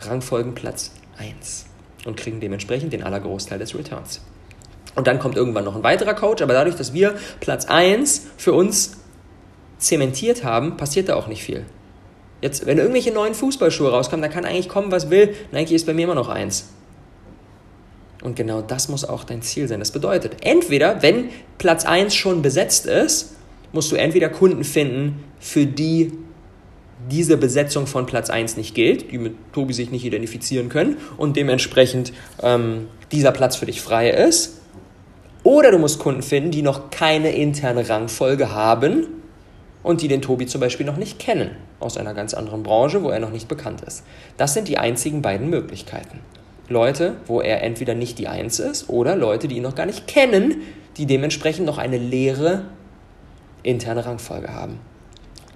Rangfolgenplatz 0.00 0.92
1 1.18 1.66
und 2.06 2.16
kriegen 2.16 2.40
dementsprechend 2.40 2.92
den 2.92 3.02
allergroßteil 3.02 3.58
des 3.58 3.74
Returns. 3.76 4.20
Und 4.94 5.06
dann 5.06 5.18
kommt 5.18 5.36
irgendwann 5.36 5.64
noch 5.64 5.76
ein 5.76 5.82
weiterer 5.82 6.14
Coach, 6.14 6.42
aber 6.42 6.52
dadurch, 6.52 6.76
dass 6.76 6.92
wir 6.92 7.14
Platz 7.40 7.66
1 7.66 8.26
für 8.36 8.52
uns 8.52 8.96
zementiert 9.78 10.44
haben, 10.44 10.76
passiert 10.76 11.08
da 11.08 11.16
auch 11.16 11.26
nicht 11.26 11.42
viel. 11.42 11.64
Jetzt, 12.40 12.66
wenn 12.66 12.78
irgendwelche 12.78 13.12
neuen 13.12 13.34
Fußballschuhe 13.34 13.90
rauskommen, 13.90 14.22
dann 14.22 14.30
kann 14.30 14.44
eigentlich 14.44 14.68
kommen, 14.68 14.92
was 14.92 15.10
will. 15.10 15.34
Nike 15.50 15.74
ist 15.74 15.86
bei 15.86 15.94
mir 15.94 16.04
immer 16.04 16.14
noch 16.14 16.28
eins. 16.28 16.68
Und 18.22 18.36
genau 18.36 18.62
das 18.62 18.88
muss 18.88 19.04
auch 19.04 19.24
dein 19.24 19.42
Ziel 19.42 19.68
sein. 19.68 19.80
Das 19.80 19.92
bedeutet, 19.92 20.36
entweder, 20.42 21.02
wenn 21.02 21.30
Platz 21.58 21.84
1 21.84 22.14
schon 22.14 22.42
besetzt 22.42 22.86
ist, 22.86 23.36
musst 23.72 23.92
du 23.92 23.96
entweder 23.96 24.28
Kunden 24.28 24.64
finden, 24.64 25.24
für 25.40 25.66
die 25.66 26.12
diese 27.10 27.36
Besetzung 27.36 27.86
von 27.86 28.06
Platz 28.06 28.28
1 28.28 28.56
nicht 28.56 28.74
gilt, 28.74 29.12
die 29.12 29.18
mit 29.18 29.34
Tobi 29.52 29.72
sich 29.72 29.90
nicht 29.90 30.04
identifizieren 30.04 30.68
können 30.68 30.96
und 31.16 31.36
dementsprechend 31.36 32.12
ähm, 32.42 32.88
dieser 33.12 33.30
Platz 33.30 33.54
für 33.54 33.66
dich 33.66 33.80
frei 33.80 34.10
ist. 34.10 34.60
Oder 35.44 35.70
du 35.70 35.78
musst 35.78 36.00
Kunden 36.00 36.22
finden, 36.22 36.50
die 36.50 36.62
noch 36.62 36.90
keine 36.90 37.30
interne 37.30 37.88
Rangfolge 37.88 38.52
haben 38.52 39.06
und 39.82 40.02
die 40.02 40.08
den 40.08 40.22
Tobi 40.22 40.46
zum 40.46 40.60
Beispiel 40.60 40.86
noch 40.86 40.96
nicht 40.96 41.18
kennen, 41.18 41.50
aus 41.80 41.96
einer 41.96 42.14
ganz 42.14 42.34
anderen 42.34 42.62
Branche, 42.62 43.02
wo 43.02 43.10
er 43.10 43.20
noch 43.20 43.30
nicht 43.30 43.48
bekannt 43.48 43.82
ist. 43.82 44.04
Das 44.36 44.54
sind 44.54 44.68
die 44.68 44.78
einzigen 44.78 45.22
beiden 45.22 45.50
Möglichkeiten. 45.50 46.20
Leute, 46.68 47.14
wo 47.26 47.40
er 47.40 47.62
entweder 47.62 47.94
nicht 47.94 48.18
die 48.18 48.28
Eins 48.28 48.58
ist 48.58 48.90
oder 48.90 49.16
Leute, 49.16 49.48
die 49.48 49.56
ihn 49.56 49.62
noch 49.62 49.74
gar 49.74 49.86
nicht 49.86 50.06
kennen, 50.06 50.62
die 50.96 51.06
dementsprechend 51.06 51.66
noch 51.66 51.78
eine 51.78 51.96
leere 51.96 52.64
interne 53.62 54.04
Rangfolge 54.04 54.52
haben. 54.52 54.78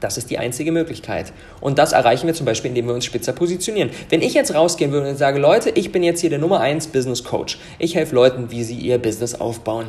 Das 0.00 0.16
ist 0.16 0.30
die 0.30 0.38
einzige 0.38 0.72
Möglichkeit. 0.72 1.32
Und 1.60 1.78
das 1.78 1.92
erreichen 1.92 2.26
wir 2.26 2.34
zum 2.34 2.44
Beispiel, 2.44 2.70
indem 2.70 2.88
wir 2.88 2.94
uns 2.94 3.04
spitzer 3.04 3.32
positionieren. 3.32 3.90
Wenn 4.08 4.20
ich 4.20 4.34
jetzt 4.34 4.52
rausgehen 4.52 4.90
würde 4.90 5.10
und 5.10 5.16
sage, 5.16 5.38
Leute, 5.38 5.70
ich 5.70 5.92
bin 5.92 6.02
jetzt 6.02 6.20
hier 6.20 6.30
der 6.30 6.40
Nummer 6.40 6.60
1 6.60 6.88
Business 6.88 7.22
Coach. 7.22 7.58
Ich 7.78 7.94
helfe 7.94 8.14
Leuten, 8.14 8.50
wie 8.50 8.64
sie 8.64 8.76
ihr 8.76 8.98
Business 8.98 9.36
aufbauen. 9.36 9.86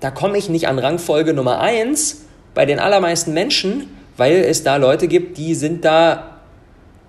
Da 0.00 0.10
komme 0.10 0.36
ich 0.36 0.50
nicht 0.50 0.68
an 0.68 0.78
Rangfolge 0.78 1.32
Nummer 1.32 1.60
1, 1.60 2.26
bei 2.54 2.66
den 2.66 2.78
allermeisten 2.78 3.32
Menschen, 3.32 3.86
weil 4.16 4.36
es 4.36 4.64
da 4.64 4.76
Leute 4.76 5.08
gibt, 5.08 5.38
die 5.38 5.54
sind 5.54 5.84
da 5.84 6.38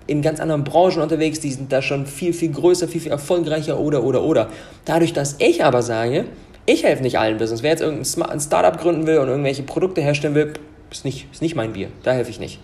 in 0.06 0.22
ganz 0.22 0.40
anderen 0.40 0.64
Branchen 0.64 1.02
unterwegs, 1.02 1.40
die 1.40 1.52
sind 1.52 1.72
da 1.72 1.82
schon 1.82 2.06
viel, 2.06 2.32
viel 2.32 2.50
größer, 2.50 2.88
viel, 2.88 3.00
viel 3.00 3.12
erfolgreicher 3.12 3.78
oder, 3.78 4.02
oder, 4.02 4.22
oder. 4.22 4.48
Dadurch, 4.84 5.12
dass 5.12 5.36
ich 5.38 5.64
aber 5.64 5.82
sage, 5.82 6.24
ich 6.66 6.84
helfe 6.84 7.02
nicht 7.02 7.18
allen 7.18 7.38
Business. 7.38 7.62
Wer 7.62 7.70
jetzt 7.70 7.82
irgendein 7.82 8.40
Startup 8.40 8.80
gründen 8.80 9.06
will 9.06 9.18
und 9.18 9.28
irgendwelche 9.28 9.62
Produkte 9.62 10.00
herstellen 10.00 10.34
will, 10.34 10.52
ist 10.90 11.04
nicht, 11.04 11.28
ist 11.32 11.42
nicht 11.42 11.54
mein 11.54 11.72
Bier. 11.72 11.88
Da 12.02 12.12
helfe 12.12 12.30
ich 12.30 12.40
nicht. 12.40 12.58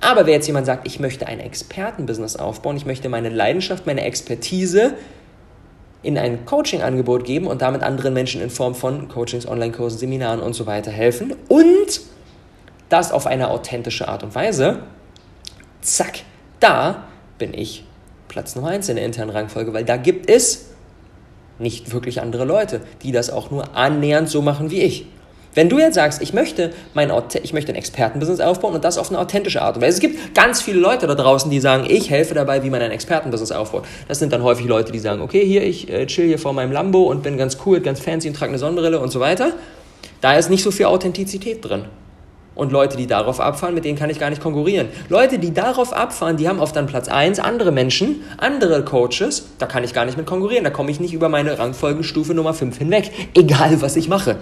Aber 0.00 0.26
wer 0.26 0.34
jetzt 0.34 0.46
jemand 0.46 0.66
sagt, 0.66 0.86
ich 0.86 1.00
möchte 1.00 1.26
ein 1.26 1.40
Expertenbusiness 1.40 2.36
aufbauen, 2.36 2.76
ich 2.76 2.86
möchte 2.86 3.08
meine 3.08 3.28
Leidenschaft, 3.28 3.86
meine 3.86 4.02
Expertise 4.02 4.94
in 6.02 6.18
ein 6.18 6.44
Coaching-Angebot 6.46 7.24
geben 7.24 7.46
und 7.46 7.62
damit 7.62 7.82
anderen 7.82 8.14
Menschen 8.14 8.40
in 8.40 8.50
Form 8.50 8.74
von 8.74 9.08
Coachings, 9.08 9.46
Online-Kursen, 9.46 9.98
Seminaren 9.98 10.40
und 10.40 10.54
so 10.54 10.66
weiter 10.66 10.90
helfen 10.90 11.34
und 11.48 12.00
das 12.88 13.12
auf 13.12 13.26
eine 13.26 13.48
authentische 13.48 14.08
Art 14.08 14.22
und 14.22 14.34
Weise, 14.34 14.80
zack, 15.80 16.20
da 16.60 17.04
bin 17.38 17.54
ich 17.54 17.84
Platz 18.28 18.54
Nummer 18.56 18.68
1 18.68 18.88
in 18.88 18.96
der 18.96 19.04
internen 19.04 19.30
Rangfolge, 19.30 19.72
weil 19.72 19.84
da 19.84 19.96
gibt 19.96 20.28
es 20.30 20.66
nicht 21.58 21.92
wirklich 21.92 22.20
andere 22.20 22.44
Leute, 22.44 22.80
die 23.02 23.12
das 23.12 23.30
auch 23.30 23.50
nur 23.50 23.76
annähernd 23.76 24.28
so 24.28 24.42
machen 24.42 24.70
wie 24.70 24.82
ich. 24.82 25.06
Wenn 25.54 25.70
du 25.70 25.78
jetzt 25.78 25.94
sagst, 25.94 26.20
ich 26.20 26.34
möchte, 26.34 26.70
mein, 26.92 27.10
ich 27.42 27.54
möchte 27.54 27.72
ein 27.72 27.76
Expertenbusiness 27.76 28.40
aufbauen 28.40 28.74
und 28.74 28.84
das 28.84 28.98
auf 28.98 29.08
eine 29.08 29.18
authentische 29.18 29.62
Art 29.62 29.76
und 29.76 29.82
Weise. 29.82 29.94
Es 29.94 30.00
gibt 30.00 30.34
ganz 30.34 30.60
viele 30.60 30.78
Leute 30.78 31.06
da 31.06 31.14
draußen, 31.14 31.50
die 31.50 31.60
sagen, 31.60 31.86
ich 31.88 32.10
helfe 32.10 32.34
dabei, 32.34 32.62
wie 32.62 32.68
man 32.68 32.82
ein 32.82 32.90
Expertenbusiness 32.90 33.52
aufbaut. 33.52 33.86
Das 34.06 34.18
sind 34.18 34.34
dann 34.34 34.42
häufig 34.42 34.66
Leute, 34.66 34.92
die 34.92 34.98
sagen, 34.98 35.22
okay, 35.22 35.46
hier, 35.46 35.62
ich 35.62 35.90
äh, 35.90 36.04
chill 36.06 36.26
hier 36.26 36.38
vor 36.38 36.52
meinem 36.52 36.72
Lambo 36.72 37.04
und 37.04 37.22
bin 37.22 37.38
ganz 37.38 37.56
cool, 37.64 37.80
ganz 37.80 38.00
fancy 38.00 38.28
und 38.28 38.34
trage 38.34 38.50
eine 38.50 38.58
Sonnenbrille 38.58 39.00
und 39.00 39.08
so 39.08 39.18
weiter. 39.18 39.52
Da 40.20 40.36
ist 40.36 40.50
nicht 40.50 40.62
so 40.62 40.70
viel 40.70 40.86
Authentizität 40.86 41.64
drin. 41.64 41.86
Und 42.56 42.72
Leute, 42.72 42.96
die 42.96 43.06
darauf 43.06 43.38
abfahren, 43.38 43.74
mit 43.74 43.84
denen 43.84 43.98
kann 43.98 44.08
ich 44.08 44.18
gar 44.18 44.30
nicht 44.30 44.42
konkurrieren. 44.42 44.88
Leute, 45.10 45.38
die 45.38 45.52
darauf 45.52 45.92
abfahren, 45.92 46.38
die 46.38 46.48
haben 46.48 46.58
auf 46.58 46.72
dann 46.72 46.86
Platz 46.86 47.06
1 47.06 47.38
andere 47.38 47.70
Menschen, 47.70 48.24
andere 48.38 48.82
Coaches, 48.82 49.50
da 49.58 49.66
kann 49.66 49.84
ich 49.84 49.92
gar 49.92 50.06
nicht 50.06 50.16
mit 50.16 50.26
konkurrieren. 50.26 50.64
Da 50.64 50.70
komme 50.70 50.90
ich 50.90 50.98
nicht 50.98 51.12
über 51.12 51.28
meine 51.28 51.58
Rangfolgenstufe 51.58 52.32
Nummer 52.32 52.54
5 52.54 52.78
hinweg, 52.78 53.12
egal 53.34 53.80
was 53.82 53.94
ich 53.94 54.08
mache. 54.08 54.38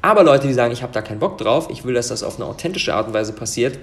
Aber 0.00 0.24
Leute, 0.24 0.48
die 0.48 0.54
sagen, 0.54 0.72
ich 0.72 0.82
habe 0.82 0.92
da 0.92 1.02
keinen 1.02 1.20
Bock 1.20 1.38
drauf, 1.38 1.68
ich 1.70 1.84
will, 1.84 1.94
dass 1.94 2.08
das 2.08 2.22
auf 2.22 2.36
eine 2.36 2.46
authentische 2.46 2.94
Art 2.94 3.06
und 3.06 3.14
Weise 3.14 3.34
passiert, 3.34 3.78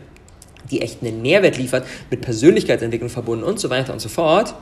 die 0.71 0.81
echt 0.81 1.01
einen 1.01 1.21
Mehrwert 1.21 1.57
liefert, 1.57 1.85
mit 2.09 2.21
Persönlichkeitsentwicklung 2.21 3.09
verbunden 3.09 3.45
und 3.45 3.59
so 3.59 3.69
weiter 3.69 3.93
und 3.93 4.01
so 4.01 4.09
fort, 4.09 4.55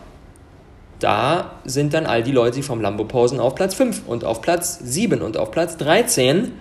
da 1.00 1.52
sind 1.64 1.94
dann 1.94 2.06
all 2.06 2.24
die 2.24 2.32
Leute, 2.32 2.58
die 2.58 2.64
vom 2.64 2.82
Lambo 2.82 3.06
posen, 3.06 3.40
auf 3.40 3.56
Platz 3.56 3.76
5 3.76 4.08
und 4.08 4.26
auf 4.26 4.42
Platz 4.42 4.80
7 4.84 5.22
und 5.22 5.38
auf 5.38 5.52
Platz 5.52 5.78
13. 5.78 6.52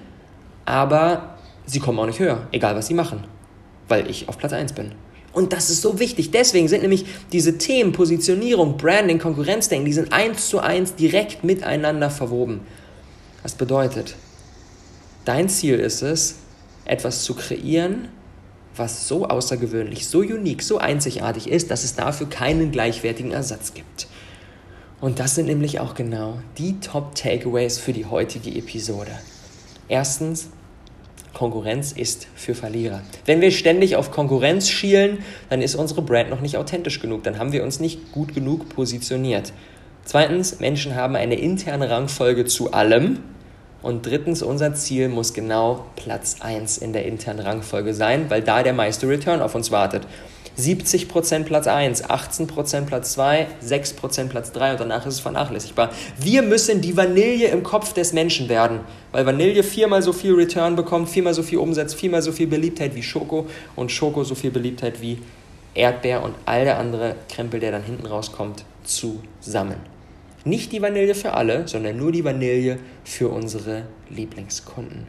Aber 0.66 1.35
sie 1.66 1.80
kommen 1.80 1.98
auch 1.98 2.06
nicht 2.06 2.18
höher, 2.18 2.46
egal 2.52 2.74
was 2.74 2.86
sie 2.86 2.94
machen, 2.94 3.24
weil 3.88 4.08
ich 4.08 4.28
auf 4.28 4.38
Platz 4.38 4.52
1 4.52 4.72
bin. 4.72 4.92
Und 5.32 5.52
das 5.52 5.68
ist 5.68 5.82
so 5.82 5.98
wichtig. 5.98 6.30
Deswegen 6.30 6.66
sind 6.66 6.80
nämlich 6.80 7.04
diese 7.30 7.58
Themen 7.58 7.92
Positionierung, 7.92 8.78
Branding, 8.78 9.18
Konkurrenzdenken, 9.18 9.84
die 9.84 9.92
sind 9.92 10.12
eins 10.12 10.48
zu 10.48 10.60
eins 10.60 10.94
direkt 10.94 11.44
miteinander 11.44 12.08
verwoben. 12.08 12.62
Das 13.42 13.54
bedeutet, 13.54 14.16
dein 15.26 15.50
Ziel 15.50 15.78
ist 15.78 16.00
es, 16.00 16.36
etwas 16.86 17.24
zu 17.24 17.34
kreieren, 17.34 18.08
was 18.76 19.08
so 19.08 19.26
außergewöhnlich, 19.26 20.06
so 20.08 20.20
unique, 20.20 20.62
so 20.62 20.78
einzigartig 20.78 21.48
ist, 21.48 21.70
dass 21.70 21.84
es 21.84 21.94
dafür 21.94 22.28
keinen 22.28 22.70
gleichwertigen 22.70 23.32
Ersatz 23.32 23.74
gibt. 23.74 24.06
Und 25.00 25.18
das 25.18 25.34
sind 25.34 25.46
nämlich 25.46 25.80
auch 25.80 25.94
genau 25.94 26.38
die 26.56 26.80
Top-Takeaways 26.80 27.78
für 27.78 27.92
die 27.92 28.06
heutige 28.06 28.50
Episode. 28.50 29.12
Erstens, 29.88 30.48
Konkurrenz 31.36 31.92
ist 31.92 32.28
für 32.34 32.54
Verlierer. 32.54 33.02
Wenn 33.26 33.42
wir 33.42 33.50
ständig 33.50 33.96
auf 33.96 34.10
Konkurrenz 34.10 34.70
schielen, 34.70 35.18
dann 35.50 35.60
ist 35.60 35.74
unsere 35.74 36.00
Brand 36.00 36.30
noch 36.30 36.40
nicht 36.40 36.56
authentisch 36.56 36.98
genug, 36.98 37.24
dann 37.24 37.38
haben 37.38 37.52
wir 37.52 37.62
uns 37.62 37.78
nicht 37.78 38.10
gut 38.10 38.34
genug 38.34 38.70
positioniert. 38.70 39.52
Zweitens, 40.06 40.60
Menschen 40.60 40.94
haben 40.94 41.14
eine 41.14 41.34
interne 41.34 41.90
Rangfolge 41.90 42.46
zu 42.46 42.72
allem. 42.72 43.18
Und 43.82 44.06
drittens, 44.06 44.42
unser 44.42 44.72
Ziel 44.72 45.10
muss 45.10 45.34
genau 45.34 45.84
Platz 45.96 46.36
1 46.40 46.78
in 46.78 46.94
der 46.94 47.04
internen 47.04 47.40
Rangfolge 47.40 47.92
sein, 47.92 48.30
weil 48.30 48.40
da 48.40 48.62
der 48.62 48.72
meiste 48.72 49.06
Return 49.06 49.42
auf 49.42 49.54
uns 49.54 49.70
wartet. 49.70 50.06
70% 50.58 51.44
Platz 51.44 51.66
1, 51.66 52.04
18% 52.04 52.86
Platz 52.86 53.12
2, 53.12 53.46
6% 53.64 54.28
Platz 54.28 54.52
3 54.52 54.72
und 54.72 54.80
danach 54.80 55.04
ist 55.06 55.14
es 55.14 55.20
vernachlässigbar. 55.20 55.90
Wir 56.18 56.42
müssen 56.42 56.80
die 56.80 56.96
Vanille 56.96 57.48
im 57.48 57.62
Kopf 57.62 57.92
des 57.92 58.12
Menschen 58.12 58.48
werden, 58.48 58.80
weil 59.12 59.26
Vanille 59.26 59.62
viermal 59.62 60.02
so 60.02 60.12
viel 60.12 60.34
Return 60.34 60.76
bekommt, 60.76 61.08
viermal 61.08 61.34
so 61.34 61.42
viel 61.42 61.58
Umsatz, 61.58 61.94
viermal 61.94 62.22
so 62.22 62.32
viel 62.32 62.46
Beliebtheit 62.46 62.94
wie 62.94 63.02
Schoko 63.02 63.46
und 63.74 63.92
Schoko 63.92 64.24
so 64.24 64.34
viel 64.34 64.50
Beliebtheit 64.50 65.02
wie 65.02 65.18
Erdbeer 65.74 66.22
und 66.22 66.34
all 66.46 66.64
der 66.64 66.78
andere 66.78 67.16
Krempel, 67.28 67.60
der 67.60 67.72
dann 67.72 67.82
hinten 67.82 68.06
rauskommt, 68.06 68.64
zusammen. 68.82 69.76
Nicht 70.44 70.72
die 70.72 70.80
Vanille 70.80 71.14
für 71.14 71.32
alle, 71.32 71.66
sondern 71.68 71.96
nur 71.96 72.12
die 72.12 72.24
Vanille 72.24 72.78
für 73.04 73.28
unsere 73.28 73.82
Lieblingskunden. 74.08 75.06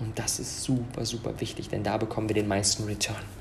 Und 0.00 0.18
das 0.18 0.40
ist 0.40 0.62
super, 0.62 1.04
super 1.04 1.32
wichtig, 1.38 1.68
denn 1.68 1.84
da 1.84 1.96
bekommen 1.96 2.28
wir 2.28 2.34
den 2.34 2.48
meisten 2.48 2.84
Return. 2.84 3.39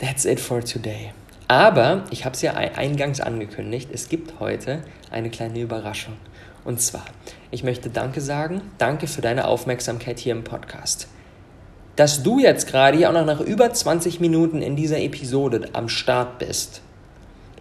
That's 0.00 0.24
it 0.24 0.40
for 0.40 0.64
today. 0.64 1.12
Aber 1.46 2.04
ich 2.10 2.24
habe 2.24 2.34
es 2.34 2.42
ja 2.42 2.54
eingangs 2.54 3.20
angekündigt, 3.20 3.90
es 3.92 4.08
gibt 4.08 4.40
heute 4.40 4.82
eine 5.10 5.30
kleine 5.30 5.60
Überraschung. 5.60 6.14
Und 6.64 6.80
zwar, 6.80 7.04
ich 7.50 7.64
möchte 7.64 7.90
Danke 7.90 8.20
sagen, 8.20 8.62
danke 8.78 9.06
für 9.06 9.20
deine 9.20 9.46
Aufmerksamkeit 9.46 10.18
hier 10.18 10.32
im 10.32 10.44
Podcast. 10.44 11.08
Dass 11.96 12.22
du 12.22 12.38
jetzt 12.38 12.66
gerade 12.66 12.96
hier 12.96 13.10
auch 13.10 13.14
noch 13.14 13.26
nach 13.26 13.40
über 13.40 13.72
20 13.72 14.20
Minuten 14.20 14.62
in 14.62 14.74
dieser 14.74 15.00
Episode 15.00 15.68
am 15.74 15.88
Start 15.88 16.38
bist, 16.38 16.80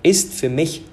ist 0.01 0.33
für 0.33 0.49
mich 0.49 0.83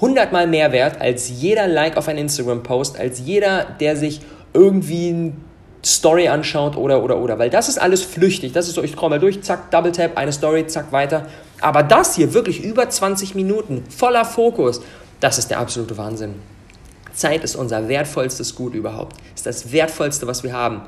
hundertmal 0.00 0.46
mehr 0.48 0.72
wert 0.72 1.00
als 1.00 1.28
jeder 1.28 1.68
Like 1.68 1.96
auf 1.96 2.08
einen 2.08 2.20
Instagram-Post, 2.20 2.98
als 2.98 3.20
jeder, 3.20 3.64
der 3.78 3.96
sich 3.96 4.20
irgendwie 4.52 5.10
ein 5.10 5.47
Story 5.84 6.28
anschaut 6.28 6.76
oder, 6.76 7.02
oder, 7.02 7.18
oder. 7.18 7.38
Weil 7.38 7.50
das 7.50 7.68
ist 7.68 7.78
alles 7.78 8.02
flüchtig. 8.02 8.52
Das 8.52 8.68
ist 8.68 8.74
so, 8.74 8.82
ich 8.82 8.92
scroll 8.92 9.10
mal 9.10 9.20
durch, 9.20 9.42
zack, 9.42 9.70
Double 9.70 9.92
Tap, 9.92 10.16
eine 10.16 10.32
Story, 10.32 10.66
zack, 10.66 10.92
weiter. 10.92 11.26
Aber 11.60 11.82
das 11.82 12.16
hier 12.16 12.34
wirklich 12.34 12.62
über 12.62 12.88
20 12.88 13.34
Minuten, 13.34 13.84
voller 13.88 14.24
Fokus, 14.24 14.80
das 15.20 15.38
ist 15.38 15.50
der 15.50 15.58
absolute 15.60 15.96
Wahnsinn. 15.96 16.34
Zeit 17.12 17.42
ist 17.42 17.56
unser 17.56 17.88
wertvollstes 17.88 18.54
Gut 18.54 18.74
überhaupt. 18.74 19.16
Ist 19.34 19.46
das 19.46 19.72
wertvollste, 19.72 20.26
was 20.26 20.42
wir 20.42 20.52
haben. 20.52 20.82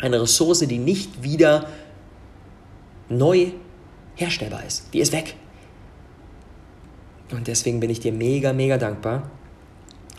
Eine 0.00 0.20
Ressource, 0.20 0.60
die 0.60 0.78
nicht 0.78 1.22
wieder 1.22 1.66
neu 3.08 3.52
herstellbar 4.16 4.64
ist. 4.66 4.92
Die 4.92 5.00
ist 5.00 5.12
weg. 5.12 5.36
Und 7.30 7.46
deswegen 7.46 7.80
bin 7.80 7.90
ich 7.90 8.00
dir 8.00 8.12
mega, 8.12 8.52
mega 8.52 8.78
dankbar 8.78 9.30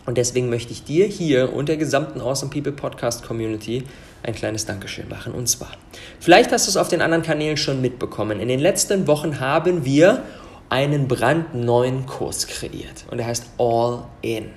und 0.06 0.16
deswegen 0.16 0.48
möchte 0.48 0.72
ich 0.72 0.84
dir 0.84 1.06
hier 1.06 1.52
und 1.52 1.68
der 1.68 1.76
gesamten 1.76 2.20
Awesome 2.20 2.50
People 2.50 2.72
Podcast 2.72 3.24
Community 3.24 3.84
ein 4.22 4.34
kleines 4.34 4.64
Dankeschön 4.64 5.08
machen. 5.08 5.32
Und 5.32 5.48
zwar, 5.48 5.72
vielleicht 6.20 6.52
hast 6.52 6.66
du 6.66 6.70
es 6.70 6.76
auf 6.76 6.88
den 6.88 7.02
anderen 7.02 7.22
Kanälen 7.22 7.56
schon 7.56 7.80
mitbekommen. 7.80 8.40
In 8.40 8.48
den 8.48 8.60
letzten 8.60 9.06
Wochen 9.06 9.40
haben 9.40 9.84
wir 9.84 10.22
einen 10.68 11.08
brandneuen 11.08 12.06
Kurs 12.06 12.46
kreiert. 12.46 13.04
Und 13.10 13.18
der 13.18 13.26
heißt 13.26 13.46
All 13.58 14.04
In. 14.22 14.50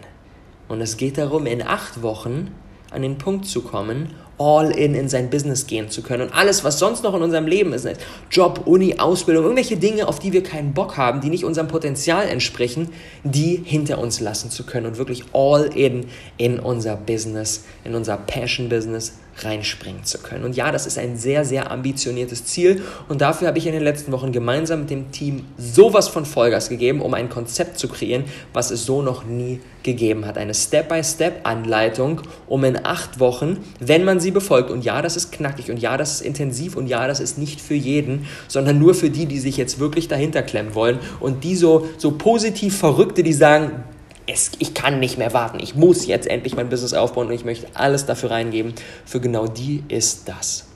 Und 0.67 0.81
es 0.81 0.97
geht 0.97 1.17
darum, 1.17 1.45
in 1.45 1.61
acht 1.61 2.01
Wochen 2.03 2.51
an 2.91 3.01
den 3.01 3.17
Punkt 3.17 3.45
zu 3.45 3.61
kommen, 3.61 4.13
all 4.39 4.71
in 4.71 4.95
in 4.95 5.09
sein 5.09 5.29
Business 5.29 5.67
gehen 5.67 5.89
zu 5.89 6.01
können. 6.01 6.23
Und 6.23 6.33
alles, 6.33 6.63
was 6.63 6.79
sonst 6.79 7.03
noch 7.03 7.13
in 7.13 7.21
unserem 7.21 7.45
Leben 7.45 7.73
ist, 7.73 7.87
Job, 8.31 8.61
Uni, 8.65 8.95
Ausbildung, 8.97 9.43
irgendwelche 9.43 9.77
Dinge, 9.77 10.07
auf 10.07 10.19
die 10.19 10.33
wir 10.33 10.41
keinen 10.41 10.73
Bock 10.73 10.97
haben, 10.97 11.21
die 11.21 11.29
nicht 11.29 11.43
unserem 11.43 11.67
Potenzial 11.67 12.27
entsprechen, 12.27 12.89
die 13.23 13.61
hinter 13.63 13.99
uns 13.99 14.19
lassen 14.19 14.49
zu 14.49 14.65
können 14.65 14.87
und 14.87 14.97
wirklich 14.97 15.25
all 15.33 15.65
in 15.75 16.05
in 16.37 16.59
unser 16.59 16.95
Business, 16.95 17.65
in 17.83 17.93
unser 17.93 18.17
Passion-Business 18.17 19.13
reinspringen 19.43 20.03
zu 20.03 20.19
können. 20.19 20.45
Und 20.45 20.55
ja, 20.55 20.71
das 20.71 20.85
ist 20.85 20.97
ein 20.97 21.17
sehr, 21.17 21.45
sehr 21.45 21.71
ambitioniertes 21.71 22.45
Ziel 22.45 22.81
und 23.07 23.21
dafür 23.21 23.47
habe 23.47 23.57
ich 23.57 23.67
in 23.67 23.73
den 23.73 23.83
letzten 23.83 24.11
Wochen 24.11 24.31
gemeinsam 24.31 24.81
mit 24.81 24.89
dem 24.89 25.11
Team 25.11 25.45
sowas 25.57 26.07
von 26.07 26.25
Vollgas 26.25 26.69
gegeben, 26.69 27.01
um 27.01 27.13
ein 27.13 27.29
Konzept 27.29 27.79
zu 27.79 27.87
kreieren, 27.87 28.25
was 28.53 28.71
es 28.71 28.85
so 28.85 29.01
noch 29.01 29.25
nie 29.25 29.59
gegeben 29.83 30.25
hat. 30.25 30.37
Eine 30.37 30.53
Step-by-Step-Anleitung, 30.53 32.21
um 32.47 32.63
in 32.63 32.85
acht 32.85 33.19
Wochen, 33.19 33.57
wenn 33.79 34.03
man 34.03 34.19
sie 34.19 34.31
befolgt, 34.31 34.69
und 34.69 34.83
ja, 34.83 35.01
das 35.01 35.15
ist 35.15 35.31
knackig 35.31 35.71
und 35.71 35.77
ja, 35.77 35.97
das 35.97 36.15
ist 36.15 36.21
intensiv 36.21 36.75
und 36.75 36.87
ja, 36.87 37.07
das 37.07 37.19
ist 37.19 37.37
nicht 37.37 37.61
für 37.61 37.75
jeden, 37.75 38.25
sondern 38.47 38.79
nur 38.79 38.93
für 38.93 39.09
die, 39.09 39.25
die 39.25 39.39
sich 39.39 39.57
jetzt 39.57 39.79
wirklich 39.79 40.07
dahinter 40.07 40.43
klemmen 40.43 40.75
wollen 40.75 40.99
und 41.19 41.43
die 41.43 41.55
so, 41.55 41.87
so 41.97 42.11
positiv 42.11 42.77
Verrückte, 42.77 43.23
die 43.23 43.33
sagen, 43.33 43.83
es, 44.29 44.51
ich 44.59 44.73
kann 44.73 44.99
nicht 44.99 45.17
mehr 45.17 45.33
warten, 45.33 45.59
ich 45.59 45.75
muss 45.75 46.05
jetzt 46.05 46.27
endlich 46.27 46.55
mein 46.55 46.69
Business 46.69 46.93
aufbauen 46.93 47.27
und 47.27 47.33
ich 47.33 47.45
möchte 47.45 47.67
alles 47.73 48.05
dafür 48.05 48.31
reingeben. 48.31 48.73
Für 49.05 49.19
genau 49.19 49.47
die 49.47 49.83
ist 49.87 50.29
das. 50.29 50.67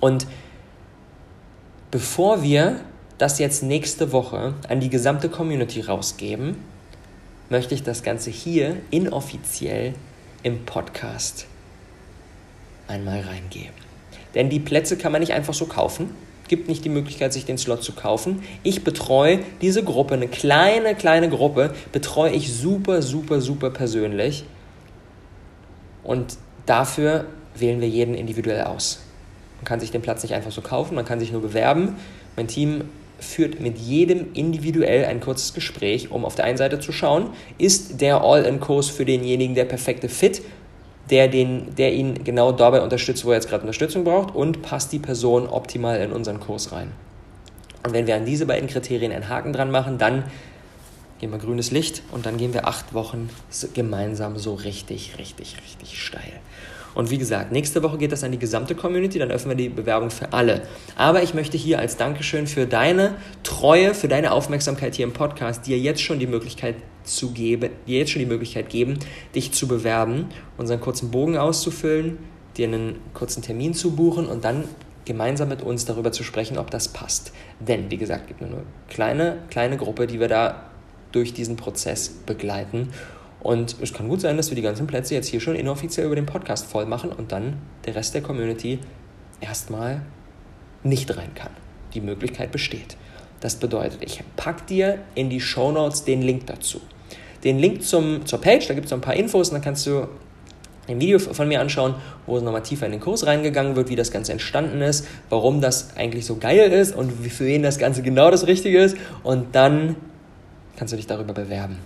Und 0.00 0.26
bevor 1.90 2.42
wir 2.42 2.80
das 3.18 3.38
jetzt 3.38 3.62
nächste 3.62 4.12
Woche 4.12 4.54
an 4.68 4.80
die 4.80 4.90
gesamte 4.90 5.28
Community 5.28 5.80
rausgeben, 5.80 6.56
möchte 7.48 7.74
ich 7.74 7.82
das 7.82 8.02
Ganze 8.02 8.30
hier 8.30 8.76
inoffiziell 8.90 9.94
im 10.42 10.64
Podcast 10.64 11.46
einmal 12.88 13.20
reingeben. 13.20 13.74
Denn 14.34 14.50
die 14.50 14.60
Plätze 14.60 14.98
kann 14.98 15.12
man 15.12 15.20
nicht 15.20 15.32
einfach 15.32 15.54
so 15.54 15.66
kaufen 15.66 16.10
gibt 16.48 16.68
nicht 16.68 16.84
die 16.84 16.88
Möglichkeit, 16.88 17.32
sich 17.32 17.44
den 17.44 17.58
Slot 17.58 17.82
zu 17.82 17.92
kaufen. 17.92 18.42
Ich 18.62 18.84
betreue 18.84 19.40
diese 19.60 19.82
Gruppe, 19.82 20.14
eine 20.14 20.28
kleine, 20.28 20.94
kleine 20.94 21.28
Gruppe, 21.28 21.74
betreue 21.92 22.32
ich 22.32 22.52
super, 22.52 23.02
super, 23.02 23.40
super 23.40 23.70
persönlich. 23.70 24.44
Und 26.02 26.38
dafür 26.66 27.26
wählen 27.54 27.80
wir 27.80 27.88
jeden 27.88 28.14
individuell 28.14 28.64
aus. 28.64 29.00
Man 29.56 29.64
kann 29.64 29.80
sich 29.80 29.90
den 29.90 30.02
Platz 30.02 30.22
nicht 30.22 30.34
einfach 30.34 30.52
so 30.52 30.60
kaufen, 30.60 30.94
man 30.94 31.04
kann 31.04 31.20
sich 31.20 31.32
nur 31.32 31.42
bewerben. 31.42 31.96
Mein 32.36 32.48
Team 32.48 32.82
führt 33.18 33.60
mit 33.60 33.78
jedem 33.78 34.32
individuell 34.34 35.06
ein 35.06 35.20
kurzes 35.20 35.54
Gespräch, 35.54 36.10
um 36.10 36.24
auf 36.24 36.34
der 36.34 36.44
einen 36.44 36.58
Seite 36.58 36.80
zu 36.80 36.92
schauen, 36.92 37.30
ist 37.58 38.00
der 38.00 38.20
All-in-Kurs 38.20 38.90
für 38.90 39.04
denjenigen 39.04 39.54
der 39.54 39.64
perfekte 39.64 40.08
Fit 40.08 40.42
der, 41.10 41.28
den, 41.28 41.74
der 41.76 41.92
ihn 41.92 42.24
genau 42.24 42.52
dabei 42.52 42.82
unterstützt, 42.82 43.24
wo 43.24 43.30
er 43.30 43.36
jetzt 43.36 43.48
gerade 43.48 43.62
Unterstützung 43.62 44.04
braucht 44.04 44.34
und 44.34 44.62
passt 44.62 44.92
die 44.92 44.98
Person 44.98 45.48
optimal 45.48 46.00
in 46.00 46.12
unseren 46.12 46.40
Kurs 46.40 46.72
rein. 46.72 46.92
Und 47.84 47.92
wenn 47.92 48.06
wir 48.06 48.16
an 48.16 48.24
diese 48.24 48.46
beiden 48.46 48.68
Kriterien 48.68 49.12
einen 49.12 49.28
Haken 49.28 49.52
dran 49.52 49.70
machen, 49.70 49.98
dann 49.98 50.24
geben 51.20 51.32
wir 51.32 51.38
grünes 51.38 51.70
Licht 51.70 52.02
und 52.12 52.26
dann 52.26 52.36
gehen 52.36 52.52
wir 52.52 52.66
acht 52.66 52.92
Wochen 52.94 53.30
gemeinsam 53.74 54.36
so 54.36 54.54
richtig, 54.54 55.18
richtig, 55.18 55.56
richtig 55.62 56.02
steil. 56.02 56.40
Und 56.96 57.10
wie 57.10 57.18
gesagt, 57.18 57.52
nächste 57.52 57.82
Woche 57.82 57.98
geht 57.98 58.10
das 58.10 58.24
an 58.24 58.32
die 58.32 58.38
gesamte 58.38 58.74
Community, 58.74 59.18
dann 59.18 59.30
öffnen 59.30 59.56
wir 59.56 59.64
die 59.64 59.68
Bewerbung 59.68 60.10
für 60.10 60.32
alle. 60.32 60.62
Aber 60.96 61.22
ich 61.22 61.34
möchte 61.34 61.58
hier 61.58 61.78
als 61.78 61.98
Dankeschön 61.98 62.46
für 62.46 62.66
deine 62.66 63.16
Treue, 63.42 63.92
für 63.92 64.08
deine 64.08 64.32
Aufmerksamkeit 64.32 64.94
hier 64.94 65.04
im 65.04 65.12
Podcast 65.12 65.66
dir 65.66 65.78
jetzt 65.78 66.00
schon 66.00 66.18
die 66.18 66.26
Möglichkeit 66.26 66.76
zu 67.04 67.32
geben, 67.32 67.70
dir 67.86 67.98
jetzt 67.98 68.12
schon 68.12 68.20
die 68.20 68.26
Möglichkeit 68.26 68.70
geben, 68.70 68.98
dich 69.34 69.52
zu 69.52 69.68
bewerben, 69.68 70.30
unseren 70.56 70.80
kurzen 70.80 71.10
Bogen 71.10 71.36
auszufüllen, 71.36 72.16
dir 72.56 72.66
einen 72.66 72.96
kurzen 73.12 73.42
Termin 73.42 73.74
zu 73.74 73.94
buchen 73.94 74.26
und 74.26 74.46
dann 74.46 74.64
gemeinsam 75.04 75.50
mit 75.50 75.60
uns 75.60 75.84
darüber 75.84 76.12
zu 76.12 76.24
sprechen, 76.24 76.56
ob 76.56 76.70
das 76.70 76.88
passt. 76.88 77.32
Denn, 77.60 77.90
wie 77.90 77.98
gesagt, 77.98 78.22
es 78.22 78.28
gibt 78.28 78.40
nur 78.40 78.48
eine 78.48 78.62
kleine, 78.88 79.38
kleine 79.50 79.76
Gruppe, 79.76 80.06
die 80.06 80.18
wir 80.18 80.28
da 80.28 80.62
durch 81.12 81.34
diesen 81.34 81.56
Prozess 81.56 82.08
begleiten. 82.08 82.88
Und 83.40 83.76
es 83.80 83.92
kann 83.92 84.08
gut 84.08 84.20
sein, 84.20 84.36
dass 84.36 84.50
wir 84.50 84.56
die 84.56 84.62
ganzen 84.62 84.86
Plätze 84.86 85.14
jetzt 85.14 85.28
hier 85.28 85.40
schon 85.40 85.54
inoffiziell 85.54 86.06
über 86.06 86.16
den 86.16 86.26
Podcast 86.26 86.66
voll 86.66 86.86
machen 86.86 87.12
und 87.12 87.32
dann 87.32 87.58
der 87.84 87.94
Rest 87.94 88.14
der 88.14 88.22
Community 88.22 88.80
erstmal 89.40 90.02
nicht 90.82 91.16
rein 91.16 91.34
kann. 91.34 91.50
Die 91.94 92.00
Möglichkeit 92.00 92.50
besteht. 92.50 92.96
Das 93.40 93.56
bedeutet, 93.56 94.02
ich 94.02 94.22
packe 94.36 94.64
dir 94.66 94.98
in 95.14 95.30
die 95.30 95.40
Show 95.40 95.70
Notes 95.70 96.04
den 96.04 96.22
Link 96.22 96.46
dazu. 96.46 96.80
Den 97.44 97.58
Link 97.58 97.82
zum, 97.84 98.24
zur 98.26 98.40
Page, 98.40 98.66
da 98.66 98.74
gibt 98.74 98.86
es 98.86 98.90
noch 98.90 98.98
ein 98.98 99.02
paar 99.02 99.14
Infos 99.14 99.48
und 99.48 99.54
dann 99.54 99.62
kannst 99.62 99.86
du 99.86 100.08
ein 100.88 101.00
Video 101.00 101.18
von 101.18 101.48
mir 101.48 101.60
anschauen, 101.60 101.94
wo 102.26 102.36
es 102.36 102.42
nochmal 102.42 102.62
tiefer 102.62 102.86
in 102.86 102.92
den 102.92 103.00
Kurs 103.00 103.26
reingegangen 103.26 103.76
wird, 103.76 103.88
wie 103.88 103.96
das 103.96 104.10
Ganze 104.10 104.32
entstanden 104.32 104.80
ist, 104.80 105.06
warum 105.28 105.60
das 105.60 105.96
eigentlich 105.96 106.24
so 106.24 106.36
geil 106.36 106.72
ist 106.72 106.94
und 106.94 107.12
für 107.12 107.44
wen 107.44 107.62
das 107.62 107.78
Ganze 107.78 108.02
genau 108.02 108.30
das 108.30 108.46
Richtige 108.46 108.78
ist. 108.78 108.96
Und 109.22 109.54
dann 109.54 109.96
kannst 110.76 110.92
du 110.92 110.96
dich 110.96 111.06
darüber 111.06 111.34
bewerben. 111.34 111.78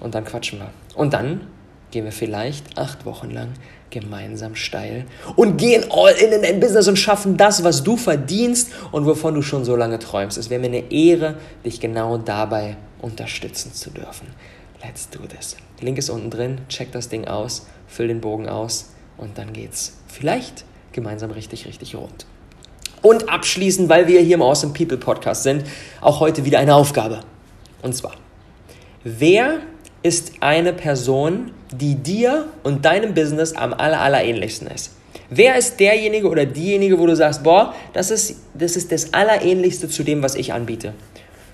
Und 0.00 0.14
dann 0.14 0.24
quatschen 0.24 0.58
wir. 0.58 0.70
Und 0.94 1.12
dann 1.12 1.42
gehen 1.90 2.04
wir 2.04 2.12
vielleicht 2.12 2.78
acht 2.78 3.04
Wochen 3.04 3.30
lang 3.30 3.52
gemeinsam 3.90 4.54
steil 4.54 5.04
und 5.36 5.56
gehen 5.56 5.84
all 5.90 6.12
in 6.12 6.32
in 6.32 6.42
dein 6.42 6.60
Business 6.60 6.88
und 6.88 6.96
schaffen 6.96 7.36
das, 7.36 7.64
was 7.64 7.82
du 7.82 7.96
verdienst 7.96 8.70
und 8.92 9.04
wovon 9.04 9.34
du 9.34 9.42
schon 9.42 9.64
so 9.64 9.76
lange 9.76 9.98
träumst. 9.98 10.38
Es 10.38 10.48
wäre 10.48 10.60
mir 10.60 10.68
eine 10.68 10.92
Ehre, 10.92 11.36
dich 11.64 11.80
genau 11.80 12.16
dabei 12.16 12.76
unterstützen 13.02 13.72
zu 13.72 13.90
dürfen. 13.90 14.28
Let's 14.82 15.10
do 15.10 15.18
this. 15.26 15.56
Link 15.80 15.98
ist 15.98 16.08
unten 16.08 16.30
drin, 16.30 16.60
check 16.68 16.92
das 16.92 17.08
Ding 17.08 17.26
aus, 17.26 17.66
füll 17.86 18.08
den 18.08 18.20
Bogen 18.20 18.48
aus 18.48 18.90
und 19.18 19.36
dann 19.36 19.52
geht's 19.52 19.98
vielleicht 20.06 20.64
gemeinsam 20.92 21.30
richtig, 21.30 21.66
richtig 21.66 21.94
rund. 21.94 22.26
Und 23.02 23.28
abschließend, 23.28 23.88
weil 23.88 24.06
wir 24.06 24.20
hier 24.20 24.34
im 24.34 24.42
Awesome 24.42 24.72
People 24.72 24.98
Podcast 24.98 25.42
sind, 25.42 25.64
auch 26.00 26.20
heute 26.20 26.44
wieder 26.44 26.58
eine 26.58 26.74
Aufgabe. 26.74 27.20
Und 27.82 27.94
zwar, 27.94 28.12
wer 29.04 29.60
ist 30.02 30.32
eine 30.40 30.72
Person, 30.72 31.52
die 31.72 31.94
dir 31.94 32.48
und 32.62 32.84
deinem 32.84 33.14
Business 33.14 33.52
am 33.52 33.72
aller, 33.72 34.00
aller 34.00 34.22
ähnlichsten 34.22 34.68
ist? 34.68 34.92
Wer 35.28 35.56
ist 35.56 35.78
derjenige 35.78 36.28
oder 36.28 36.44
diejenige, 36.44 36.98
wo 36.98 37.06
du 37.06 37.14
sagst, 37.14 37.44
boah, 37.44 37.74
das 37.92 38.10
ist, 38.10 38.36
das 38.54 38.76
ist 38.76 38.90
das 38.90 39.14
Allerähnlichste 39.14 39.88
zu 39.88 40.02
dem, 40.02 40.22
was 40.22 40.34
ich 40.34 40.52
anbiete? 40.52 40.92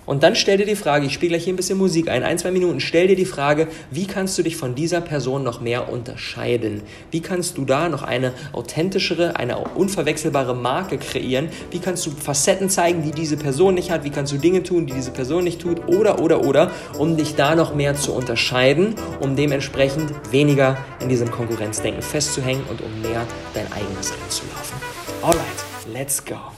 Und 0.06 0.22
dann 0.22 0.36
stell 0.36 0.56
dir 0.56 0.66
die 0.66 0.76
Frage, 0.76 1.06
ich 1.06 1.12
spiele 1.12 1.30
gleich 1.30 1.44
hier 1.44 1.52
ein 1.52 1.56
bisschen 1.56 1.78
Musik 1.78 2.08
ein, 2.08 2.22
ein, 2.22 2.38
zwei 2.38 2.52
Minuten, 2.52 2.80
stell 2.80 3.08
dir 3.08 3.16
die 3.16 3.24
Frage, 3.24 3.66
wie 3.90 4.06
kannst 4.06 4.38
du 4.38 4.42
dich 4.42 4.56
von 4.56 4.74
dieser 4.74 5.00
Person 5.00 5.42
noch 5.42 5.60
mehr 5.60 5.92
unterscheiden? 5.92 6.82
Wie 7.10 7.20
kannst 7.20 7.58
du 7.58 7.64
da 7.64 7.88
noch 7.88 8.02
eine 8.02 8.32
authentischere, 8.52 9.36
eine 9.36 9.58
unverwechselbare 9.58 10.54
Marke 10.54 10.98
kreieren? 10.98 11.48
Wie 11.70 11.80
kannst 11.80 12.06
du 12.06 12.10
Facetten 12.12 12.70
zeigen, 12.70 13.02
die 13.02 13.10
diese 13.10 13.36
Person 13.36 13.74
nicht 13.74 13.90
hat? 13.90 14.04
Wie 14.04 14.10
kannst 14.10 14.32
du 14.32 14.38
Dinge 14.38 14.62
tun, 14.62 14.86
die 14.86 14.92
diese 14.92 15.10
Person 15.10 15.44
nicht 15.44 15.60
tut? 15.60 15.88
Oder, 15.88 16.20
oder, 16.20 16.44
oder, 16.44 16.70
um 16.98 17.16
dich 17.16 17.34
da 17.34 17.56
noch 17.56 17.74
mehr 17.74 17.94
zu 17.94 18.12
unterscheiden, 18.12 18.94
um 19.20 19.34
dementsprechend 19.34 20.12
weniger 20.30 20.78
in 21.00 21.08
diesem 21.08 21.30
Konkurrenzdenken 21.30 22.02
festzuhängen 22.02 22.62
und 22.70 22.80
um 22.80 23.02
mehr 23.02 23.26
dein 23.54 23.66
eigenes 23.72 24.12
Rennen 24.12 24.30
zu 24.30 24.44
laufen. 24.54 24.76
Alright, 25.22 25.92
let's 25.92 26.24
go. 26.24 26.55